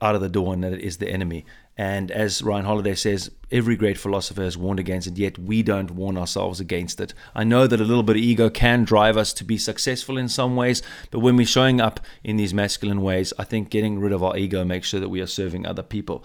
out 0.00 0.14
of 0.14 0.20
the 0.20 0.28
door 0.28 0.54
and 0.54 0.62
that 0.64 0.72
it 0.72 0.80
is 0.80 0.98
the 0.98 1.08
enemy. 1.08 1.44
And 1.76 2.10
as 2.10 2.42
Ryan 2.42 2.64
Holiday 2.64 2.94
says, 2.94 3.30
every 3.50 3.76
great 3.76 3.98
philosopher 3.98 4.42
has 4.42 4.56
warned 4.56 4.80
against 4.80 5.08
it, 5.08 5.18
yet 5.18 5.38
we 5.38 5.62
don't 5.62 5.90
warn 5.90 6.16
ourselves 6.16 6.58
against 6.58 7.00
it. 7.00 7.12
I 7.34 7.44
know 7.44 7.66
that 7.66 7.80
a 7.80 7.84
little 7.84 8.02
bit 8.02 8.16
of 8.16 8.22
ego 8.22 8.48
can 8.48 8.84
drive 8.84 9.16
us 9.18 9.34
to 9.34 9.44
be 9.44 9.58
successful 9.58 10.16
in 10.16 10.28
some 10.28 10.56
ways, 10.56 10.82
but 11.10 11.20
when 11.20 11.36
we're 11.36 11.46
showing 11.46 11.80
up 11.80 12.00
in 12.24 12.36
these 12.36 12.54
masculine 12.54 13.02
ways, 13.02 13.34
I 13.38 13.44
think 13.44 13.68
getting 13.68 13.98
rid 13.98 14.12
of 14.12 14.24
our 14.24 14.36
ego 14.38 14.64
makes 14.64 14.88
sure 14.88 15.00
that 15.00 15.10
we 15.10 15.20
are 15.20 15.26
serving 15.26 15.66
other 15.66 15.82
people. 15.82 16.24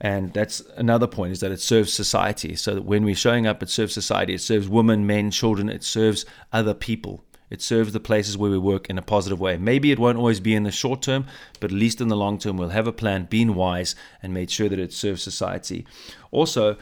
And 0.00 0.32
that's 0.32 0.60
another 0.76 1.06
point 1.06 1.32
is 1.32 1.40
that 1.40 1.52
it 1.52 1.60
serves 1.60 1.92
society. 1.92 2.56
So 2.56 2.74
that 2.74 2.82
when 2.82 3.04
we're 3.04 3.14
showing 3.14 3.46
up, 3.46 3.62
it 3.62 3.70
serves 3.70 3.94
society, 3.94 4.34
it 4.34 4.40
serves 4.40 4.68
women, 4.68 5.06
men, 5.06 5.30
children, 5.30 5.68
it 5.68 5.84
serves 5.84 6.26
other 6.52 6.74
people. 6.74 7.24
It 7.52 7.60
serves 7.60 7.92
the 7.92 8.00
places 8.00 8.38
where 8.38 8.50
we 8.50 8.56
work 8.56 8.88
in 8.88 8.96
a 8.96 9.02
positive 9.02 9.38
way. 9.38 9.58
Maybe 9.58 9.92
it 9.92 9.98
won't 9.98 10.16
always 10.16 10.40
be 10.40 10.54
in 10.54 10.62
the 10.62 10.70
short 10.70 11.02
term, 11.02 11.26
but 11.60 11.70
at 11.70 11.76
least 11.76 12.00
in 12.00 12.08
the 12.08 12.16
long 12.16 12.38
term, 12.38 12.56
we'll 12.56 12.70
have 12.70 12.86
a 12.86 12.92
plan, 12.92 13.26
being 13.28 13.54
wise, 13.54 13.94
and 14.22 14.32
made 14.32 14.50
sure 14.50 14.70
that 14.70 14.78
it 14.78 14.90
serves 14.90 15.22
society. 15.22 15.84
Also, 16.30 16.78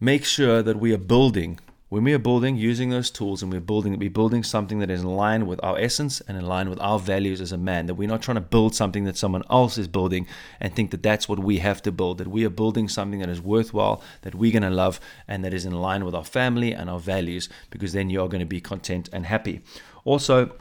make 0.00 0.26
sure 0.26 0.62
that 0.62 0.78
we 0.78 0.92
are 0.92 0.98
building 0.98 1.58
when 1.92 2.04
we 2.04 2.14
are 2.14 2.18
building 2.18 2.56
using 2.56 2.88
those 2.90 3.10
tools 3.10 3.42
and 3.42 3.52
we're 3.52 3.60
building 3.60 3.98
we're 3.98 4.10
building 4.10 4.42
something 4.42 4.78
that 4.78 4.90
is 4.90 5.02
in 5.02 5.06
line 5.06 5.46
with 5.46 5.62
our 5.62 5.78
essence 5.78 6.22
and 6.22 6.38
in 6.38 6.46
line 6.46 6.70
with 6.70 6.80
our 6.80 6.98
values 6.98 7.40
as 7.40 7.52
a 7.52 7.58
man 7.58 7.86
that 7.86 7.94
we're 7.94 8.08
not 8.08 8.22
trying 8.22 8.36
to 8.36 8.40
build 8.40 8.74
something 8.74 9.04
that 9.04 9.16
someone 9.16 9.42
else 9.50 9.76
is 9.76 9.88
building 9.88 10.26
and 10.60 10.74
think 10.74 10.90
that 10.90 11.02
that's 11.02 11.28
what 11.28 11.38
we 11.38 11.58
have 11.58 11.82
to 11.82 11.92
build 11.92 12.16
that 12.18 12.28
we 12.28 12.44
are 12.44 12.50
building 12.50 12.88
something 12.88 13.20
that 13.20 13.28
is 13.28 13.42
worthwhile 13.42 14.02
that 14.22 14.34
we're 14.34 14.52
going 14.52 14.62
to 14.62 14.70
love 14.70 14.98
and 15.28 15.44
that 15.44 15.52
is 15.52 15.66
in 15.66 15.72
line 15.72 16.04
with 16.04 16.14
our 16.14 16.24
family 16.24 16.72
and 16.72 16.88
our 16.88 16.98
values 16.98 17.48
because 17.68 17.92
then 17.92 18.08
you're 18.08 18.28
going 18.28 18.40
to 18.40 18.46
be 18.46 18.60
content 18.60 19.10
and 19.12 19.26
happy 19.26 19.60
also, 20.04 20.56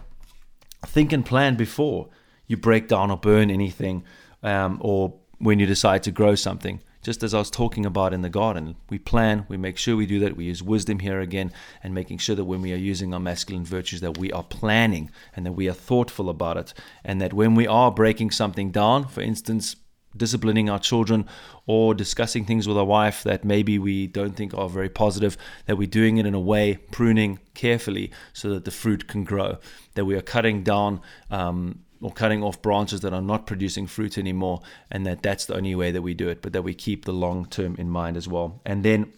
think 0.86 1.12
and 1.12 1.26
plan 1.26 1.56
before 1.56 2.10
you 2.48 2.58
break 2.58 2.88
down 2.88 3.12
or 3.12 3.17
burn 3.17 3.50
anything, 3.50 4.04
um, 4.44 4.78
or 4.82 5.13
when 5.39 5.60
you 5.60 5.65
decide 5.65 6.04
to 6.04 6.12
grow 6.12 6.36
something. 6.36 6.82
Just 7.02 7.24
as 7.24 7.34
I 7.34 7.40
was 7.40 7.50
talking 7.50 7.86
about 7.86 8.14
in 8.14 8.22
the 8.22 8.30
garden, 8.30 8.76
we 8.90 9.00
plan, 9.00 9.46
we 9.50 9.58
make 9.58 9.78
sure 9.78 9.96
we 9.96 10.06
do 10.06 10.20
that. 10.20 10.38
We 10.38 10.46
use 10.46 10.62
wisdom 10.62 11.00
here 11.00 11.20
again, 11.20 11.52
and 11.84 11.96
making 11.96 12.20
sure 12.20 12.36
that 12.36 12.46
when 12.46 12.62
we 12.62 12.74
are 12.74 12.78
using 12.78 13.14
our 13.14 13.20
masculine 13.20 13.66
virtues, 13.66 14.02
that 14.02 14.20
we 14.20 14.32
are 14.32 14.44
planning 14.44 15.10
and 15.36 15.46
that 15.46 15.54
we 15.54 15.68
are 15.68 15.74
thoughtful 15.74 16.30
about 16.30 16.58
it, 16.58 16.74
and 17.04 17.20
that 17.20 17.34
when 17.34 17.56
we 17.56 17.66
are 17.66 17.92
breaking 17.92 18.30
something 18.32 18.70
down, 18.70 19.08
for 19.08 19.22
instance, 19.22 19.76
disciplining 20.16 20.70
our 20.70 20.78
children 20.78 21.26
or 21.66 21.94
discussing 21.94 22.46
things 22.46 22.68
with 22.68 22.78
our 22.78 22.86
wife 22.86 23.24
that 23.24 23.46
maybe 23.46 23.80
we 23.80 24.08
don't 24.08 24.36
think 24.36 24.54
are 24.54 24.70
very 24.70 24.90
positive, 24.90 25.38
that 25.66 25.78
we're 25.78 25.88
doing 25.88 26.18
it 26.18 26.26
in 26.26 26.34
a 26.34 26.40
way, 26.40 26.78
pruning 26.92 27.40
carefully 27.54 28.12
so 28.34 28.50
that 28.50 28.66
the 28.66 28.72
fruit 28.72 29.08
can 29.08 29.24
grow, 29.24 29.58
that 29.96 30.06
we 30.06 30.16
are 30.16 30.22
cutting 30.22 30.64
down 30.64 31.02
um, 31.30 31.80
or 32.02 32.12
cutting 32.12 32.44
off 32.44 32.62
branches 32.62 33.02
that 33.02 33.14
are 33.14 33.22
not 33.22 33.46
producing 33.46 33.88
fruit 33.88 34.18
anymore, 34.18 34.62
and 34.90 35.06
that 35.06 35.22
that's 35.22 35.46
the 35.46 35.56
only 35.56 35.76
way 35.76 35.92
that 35.92 36.02
we 36.02 36.14
do 36.14 36.30
it, 36.30 36.42
but 36.42 36.54
that 36.54 36.64
we 36.64 36.74
keep 36.74 37.06
the 37.06 37.14
long 37.14 37.46
term 37.46 37.76
in 37.78 37.90
mind 37.90 38.18
as 38.18 38.28
well. 38.28 38.62
And 38.66 38.84
then 38.84 39.14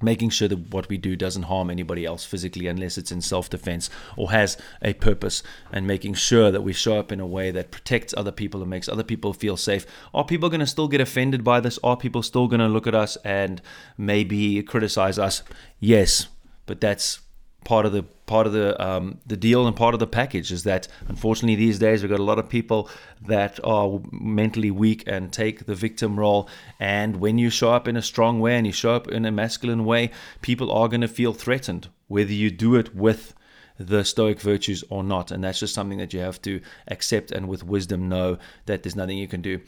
making 0.00 0.30
sure 0.30 0.46
that 0.46 0.72
what 0.72 0.88
we 0.88 0.96
do 0.96 1.16
doesn't 1.16 1.44
harm 1.44 1.70
anybody 1.70 2.04
else 2.04 2.24
physically 2.24 2.68
unless 2.68 2.96
it's 2.96 3.10
in 3.10 3.20
self-defense 3.20 3.90
or 4.16 4.30
has 4.30 4.56
a 4.80 4.92
purpose 4.92 5.42
and 5.72 5.86
making 5.86 6.14
sure 6.14 6.52
that 6.52 6.60
we 6.62 6.72
show 6.72 7.00
up 7.00 7.10
in 7.10 7.18
a 7.18 7.26
way 7.26 7.50
that 7.50 7.72
protects 7.72 8.14
other 8.16 8.30
people 8.30 8.60
and 8.60 8.70
makes 8.70 8.88
other 8.88 9.02
people 9.02 9.32
feel 9.32 9.56
safe. 9.56 9.84
Are 10.14 10.24
people 10.24 10.50
going 10.50 10.60
to 10.60 10.66
still 10.66 10.86
get 10.86 11.00
offended 11.00 11.42
by 11.42 11.58
this? 11.58 11.80
Are 11.82 11.96
people 11.96 12.22
still 12.22 12.46
going 12.46 12.60
to 12.60 12.68
look 12.68 12.86
at 12.86 12.94
us 12.94 13.16
and 13.24 13.60
maybe 13.96 14.62
criticize 14.62 15.18
us? 15.18 15.42
Yes 15.80 16.28
but 16.68 16.82
that's 16.82 17.20
part 17.64 17.84
of 17.86 17.92
the 17.92 18.02
part 18.26 18.46
of 18.46 18.52
the 18.52 18.80
um, 18.84 19.18
the 19.26 19.36
deal 19.36 19.66
and 19.66 19.74
part 19.74 19.94
of 19.94 20.00
the 20.00 20.06
package 20.06 20.52
is 20.52 20.64
that 20.64 20.86
unfortunately 21.08 21.56
these 21.56 21.78
days 21.78 22.02
we've 22.02 22.10
got 22.10 22.20
a 22.20 22.22
lot 22.22 22.38
of 22.38 22.48
people 22.48 22.88
that 23.26 23.58
are 23.64 24.00
mentally 24.12 24.70
weak 24.70 25.02
and 25.06 25.32
take 25.32 25.66
the 25.66 25.74
victim 25.74 26.18
role. 26.18 26.48
And 26.78 27.16
when 27.16 27.38
you 27.38 27.50
show 27.50 27.72
up 27.72 27.88
in 27.88 27.96
a 27.96 28.02
strong 28.02 28.40
way 28.40 28.56
and 28.56 28.66
you 28.66 28.72
show 28.72 28.94
up 28.94 29.08
in 29.08 29.24
a 29.24 29.32
masculine 29.32 29.84
way 29.84 30.10
people 30.42 30.70
are 30.70 30.88
going 30.88 31.00
to 31.00 31.08
feel 31.08 31.32
threatened 31.32 31.88
whether 32.06 32.32
you 32.32 32.50
do 32.50 32.74
it 32.76 32.94
with 32.94 33.34
the 33.78 34.04
stoic 34.04 34.40
virtues 34.40 34.82
or 34.90 35.04
not. 35.04 35.30
And 35.30 35.44
that's 35.44 35.60
just 35.60 35.74
something 35.74 35.98
that 35.98 36.12
you 36.12 36.20
have 36.20 36.42
to 36.42 36.60
accept 36.88 37.30
and 37.30 37.48
with 37.48 37.62
wisdom 37.62 38.08
know 38.08 38.38
that 38.66 38.82
there's 38.82 38.96
nothing 38.96 39.18
you 39.18 39.28
can 39.28 39.42
do 39.42 39.60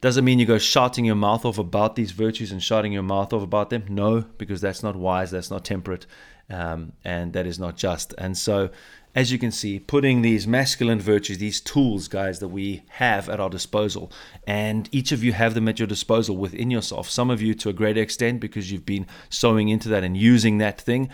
doesn't 0.00 0.24
mean 0.24 0.38
you 0.38 0.46
go 0.46 0.58
shouting 0.58 1.04
your 1.04 1.16
mouth 1.16 1.44
off 1.44 1.58
about 1.58 1.96
these 1.96 2.12
virtues 2.12 2.52
and 2.52 2.62
shouting 2.62 2.92
your 2.92 3.02
mouth 3.02 3.32
off 3.32 3.42
about 3.42 3.70
them. 3.70 3.84
No, 3.88 4.20
because 4.38 4.60
that's 4.60 4.82
not 4.82 4.94
wise, 4.94 5.30
that's 5.30 5.50
not 5.50 5.64
temperate, 5.64 6.06
um, 6.50 6.92
and 7.04 7.32
that 7.32 7.46
is 7.46 7.58
not 7.58 7.76
just. 7.76 8.14
And 8.16 8.38
so, 8.38 8.70
as 9.14 9.32
you 9.32 9.38
can 9.38 9.50
see, 9.50 9.80
putting 9.80 10.22
these 10.22 10.46
masculine 10.46 11.00
virtues, 11.00 11.38
these 11.38 11.60
tools, 11.60 12.06
guys, 12.06 12.38
that 12.38 12.48
we 12.48 12.84
have 12.90 13.28
at 13.28 13.40
our 13.40 13.50
disposal, 13.50 14.12
and 14.46 14.88
each 14.92 15.10
of 15.10 15.24
you 15.24 15.32
have 15.32 15.54
them 15.54 15.66
at 15.66 15.80
your 15.80 15.88
disposal 15.88 16.36
within 16.36 16.70
yourself. 16.70 17.10
Some 17.10 17.28
of 17.28 17.42
you 17.42 17.54
to 17.54 17.68
a 17.68 17.72
greater 17.72 18.00
extent 18.00 18.38
because 18.38 18.70
you've 18.70 18.86
been 18.86 19.06
sowing 19.30 19.68
into 19.68 19.88
that 19.88 20.04
and 20.04 20.16
using 20.16 20.58
that 20.58 20.80
thing. 20.80 21.10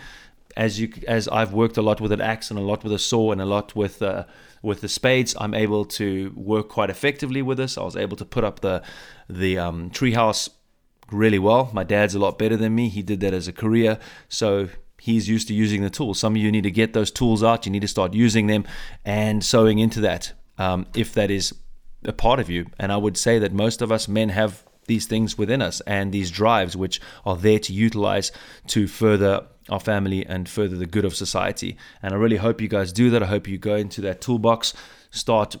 As 0.55 0.79
you, 0.79 0.93
as 1.05 1.27
I've 1.27 1.51
worked 1.51 1.75
a 1.75 1.81
lot 1.81 1.99
with 1.99 2.13
an 2.13 2.21
axe 2.21 2.49
and 2.49 2.57
a 2.57 2.61
lot 2.61 2.83
with 2.83 2.93
a 2.93 2.99
saw 2.99 3.33
and 3.33 3.41
a 3.41 3.45
lot 3.45 3.75
with 3.75 4.01
uh, 4.01 4.23
with 4.65 4.81
the 4.81 4.89
spades, 4.89 5.35
I'm 5.39 5.53
able 5.53 5.85
to 5.85 6.33
work 6.35 6.67
quite 6.69 6.89
effectively 6.89 7.41
with 7.41 7.57
this. 7.57 7.77
I 7.77 7.83
was 7.83 7.95
able 7.95 8.17
to 8.17 8.25
put 8.25 8.43
up 8.43 8.59
the 8.59 8.81
the 9.29 9.57
um, 9.59 9.89
treehouse 9.91 10.49
really 11.11 11.39
well. 11.39 11.69
My 11.71 11.83
dad's 11.83 12.15
a 12.15 12.19
lot 12.19 12.37
better 12.37 12.57
than 12.57 12.75
me. 12.75 12.89
He 12.89 13.01
did 13.01 13.19
that 13.21 13.33
as 13.33 13.47
a 13.47 13.53
career, 13.53 13.99
so 14.27 14.69
he's 14.99 15.29
used 15.29 15.47
to 15.47 15.53
using 15.53 15.81
the 15.81 15.89
tools. 15.89 16.19
Some 16.19 16.33
of 16.35 16.41
you 16.41 16.51
need 16.51 16.63
to 16.63 16.71
get 16.71 16.93
those 16.93 17.11
tools 17.11 17.43
out. 17.43 17.65
You 17.65 17.71
need 17.71 17.83
to 17.83 17.87
start 17.87 18.13
using 18.13 18.47
them 18.47 18.65
and 19.05 19.43
sewing 19.43 19.79
into 19.79 20.01
that 20.01 20.33
um, 20.57 20.87
if 20.95 21.13
that 21.13 21.29
is 21.29 21.53
a 22.03 22.13
part 22.13 22.39
of 22.39 22.49
you. 22.49 22.65
And 22.79 22.91
I 22.91 22.97
would 22.97 23.17
say 23.17 23.39
that 23.39 23.53
most 23.53 23.81
of 23.81 23.91
us 23.91 24.07
men 24.07 24.29
have 24.29 24.63
these 24.87 25.05
things 25.05 25.37
within 25.37 25.61
us 25.61 25.81
and 25.81 26.11
these 26.11 26.29
drives 26.29 26.75
which 26.75 27.01
are 27.25 27.35
there 27.35 27.59
to 27.59 27.73
utilize 27.73 28.31
to 28.67 28.87
further 28.87 29.45
our 29.69 29.79
family 29.79 30.25
and 30.25 30.47
further 30.47 30.75
the 30.75 30.85
good 30.85 31.05
of 31.05 31.15
society. 31.15 31.77
And 32.01 32.13
I 32.13 32.17
really 32.17 32.37
hope 32.37 32.61
you 32.61 32.67
guys 32.67 32.93
do 32.93 33.09
that. 33.09 33.23
I 33.23 33.27
hope 33.27 33.47
you 33.47 33.57
go 33.57 33.75
into 33.75 34.01
that 34.01 34.21
toolbox, 34.21 34.73
start 35.09 35.55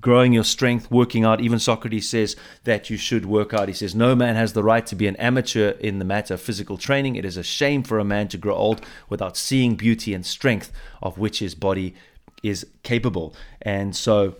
growing 0.00 0.32
your 0.32 0.44
strength, 0.44 0.90
working 0.90 1.24
out. 1.24 1.40
Even 1.40 1.58
Socrates 1.58 2.08
says 2.08 2.36
that 2.64 2.90
you 2.90 2.96
should 2.96 3.26
work 3.26 3.52
out. 3.52 3.68
He 3.68 3.74
says, 3.74 3.94
No 3.94 4.14
man 4.14 4.34
has 4.34 4.52
the 4.52 4.62
right 4.62 4.86
to 4.86 4.96
be 4.96 5.06
an 5.06 5.16
amateur 5.16 5.70
in 5.72 5.98
the 5.98 6.04
matter 6.04 6.34
of 6.34 6.40
physical 6.40 6.76
training. 6.76 7.16
It 7.16 7.24
is 7.24 7.36
a 7.36 7.42
shame 7.42 7.82
for 7.82 7.98
a 7.98 8.04
man 8.04 8.28
to 8.28 8.38
grow 8.38 8.54
old 8.54 8.84
without 9.08 9.36
seeing 9.36 9.76
beauty 9.76 10.14
and 10.14 10.24
strength 10.24 10.72
of 11.02 11.18
which 11.18 11.38
his 11.38 11.54
body 11.54 11.94
is 12.42 12.66
capable. 12.82 13.34
And 13.62 13.94
so, 13.94 14.36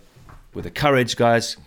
with 0.53 0.63
the 0.65 0.71
courage, 0.71 1.15
guys, 1.15 1.57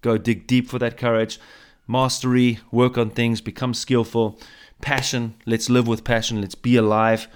go 0.00 0.18
dig 0.18 0.46
deep 0.46 0.68
for 0.68 0.78
that 0.78 0.96
courage. 0.96 1.38
Mastery, 1.86 2.58
work 2.70 2.98
on 2.98 3.10
things, 3.10 3.40
become 3.40 3.74
skillful. 3.74 4.38
Passion, 4.80 5.34
let's 5.46 5.68
live 5.68 5.86
with 5.86 6.04
passion, 6.04 6.40
let's 6.40 6.54
be 6.54 6.76
alive 6.76 7.28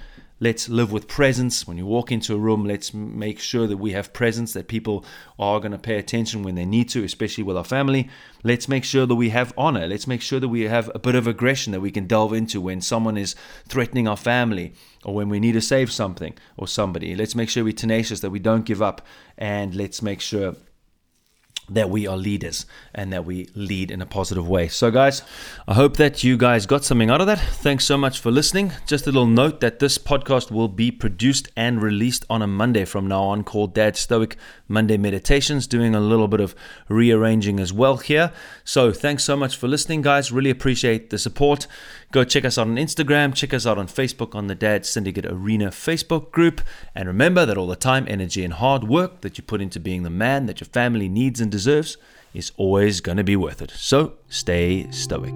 Let's 0.43 0.69
live 0.69 0.91
with 0.91 1.07
presence. 1.07 1.69
When 1.69 1.79
you 1.79 1.87
walk 1.87 2.11
into 2.11 2.35
a 2.35 2.37
room, 2.37 2.65
let's 2.65 2.93
make 2.93 3.39
sure 3.39 3.69
that 3.69 3.77
we 3.77 3.93
have 3.93 4.13
presence, 4.13 4.55
that 4.55 4.67
people 4.67 5.05
are 5.39 5.61
going 5.61 5.71
to 5.71 5.79
pay 5.79 5.99
attention 5.99 6.43
when 6.43 6.57
they 6.57 6.65
need 6.65 6.89
to, 6.89 7.05
especially 7.05 7.45
with 7.45 7.57
our 7.57 7.63
family. 7.63 8.11
Let's 8.43 8.67
make 8.67 8.83
sure 8.83 9.07
that 9.07 9.15
we 9.15 9.29
have 9.29 9.55
honor. 9.57 9.87
Let's 9.87 10.09
make 10.09 10.21
sure 10.21 10.41
that 10.41 10.49
we 10.49 10.63
have 10.63 10.91
a 10.97 10.99
bit 10.99 11.15
of 11.15 11.29
aggression 11.29 11.71
that 11.71 11.81
we 11.81 11.93
can 11.93 12.09
delve 12.09 12.33
into 12.33 12.61
when 12.61 12.81
someone 12.81 13.17
is 13.17 13.37
threatening 13.69 14.09
our 14.09 14.17
family 14.17 14.75
or 15.05 15.15
when 15.15 15.29
we 15.29 15.39
need 15.39 15.53
to 15.53 15.61
save 15.61 15.93
something 15.93 16.35
or 16.57 16.67
somebody. 16.67 17.15
Let's 17.15 17.37
make 17.37 17.49
sure 17.49 17.63
we're 17.63 17.73
tenacious, 17.73 18.19
that 18.19 18.31
we 18.31 18.41
don't 18.41 18.65
give 18.65 18.83
up, 18.83 19.07
and 19.39 19.77
let's 19.77 20.03
make 20.03 20.21
sure 20.21 20.57
that 21.75 21.91
we 21.91 22.07
are 22.07 22.17
leaders 22.17 22.67
and 22.95 23.13
that 23.13 23.25
we 23.25 23.49
lead 23.55 23.91
in 23.91 24.03
a 24.03 24.07
positive 24.07 24.49
way. 24.49 24.69
So, 24.69 24.91
guys, 24.91 25.23
I 25.67 25.75
hope 25.75 25.97
that 25.97 26.23
you 26.23 26.37
guys 26.37 26.67
got 26.67 26.85
something 26.85 27.11
out 27.11 27.21
of 27.21 27.27
that. 27.27 27.39
Thanks 27.39 27.85
so 27.85 27.97
much 27.97 28.21
for 28.21 28.31
listening. 28.31 28.73
Just 28.87 29.07
a 29.07 29.11
little 29.11 29.27
note 29.27 29.61
that 29.61 29.79
this 29.79 29.99
podcast 29.99 30.51
will 30.51 30.69
be 30.69 30.91
produced 30.91 31.49
and 31.57 31.83
released 31.83 32.25
on 32.29 32.43
a 32.43 32.47
Monday 32.47 32.85
from 32.85 33.07
now 33.07 33.23
on 33.25 33.45
called 33.45 33.75
Dad 33.75 33.97
Stoic 33.97 34.37
Monday 34.69 34.97
Meditations, 34.97 35.67
doing 35.67 35.95
a 35.95 36.01
little 36.01 36.29
bit 36.29 36.41
of 36.41 36.55
rearranging 36.89 37.61
as 37.61 37.73
well 37.73 37.97
here. 37.97 38.33
So, 38.65 38.93
thanks 38.93 39.25
so 39.25 39.37
much 39.37 39.57
for 39.57 39.69
listening, 39.69 40.03
guys. 40.03 40.33
Really 40.33 40.51
appreciate 40.51 41.11
the 41.11 41.19
support. 41.19 41.67
Go 42.13 42.25
check 42.25 42.45
us 42.45 42.59
out 42.59 42.67
on 42.67 42.77
Instagram, 42.77 43.35
check 43.35 43.55
us 43.55 43.67
out 43.67 43.79
on 43.79 43.87
Facebook 43.87 44.35
on 44.35 44.47
the 44.47 44.55
Dad 44.55 44.85
Syndicate 44.85 45.25
Arena 45.25 45.69
Facebook 45.69 46.31
group. 46.31 46.61
And 46.95 47.09
remember 47.09 47.47
that 47.47 47.57
all 47.57 47.67
the 47.67 47.75
time, 47.75 48.05
energy, 48.07 48.45
and 48.45 48.53
hard 48.53 48.85
work 48.85 49.23
that 49.23 49.39
you 49.39 49.45
put 49.45 49.63
into 49.63 49.81
being 49.81 50.03
the 50.03 50.11
man 50.11 50.45
that 50.45 50.61
your 50.61 50.69
family 50.69 51.09
needs 51.09 51.41
and 51.41 51.51
deserves 51.51 51.97
is 52.35 52.53
always 52.59 53.01
going 53.01 53.17
to 53.17 53.25
be 53.25 53.35
worth 53.35 53.63
it. 53.63 53.71
So 53.71 54.13
stay 54.29 54.91
stoic. 54.91 55.33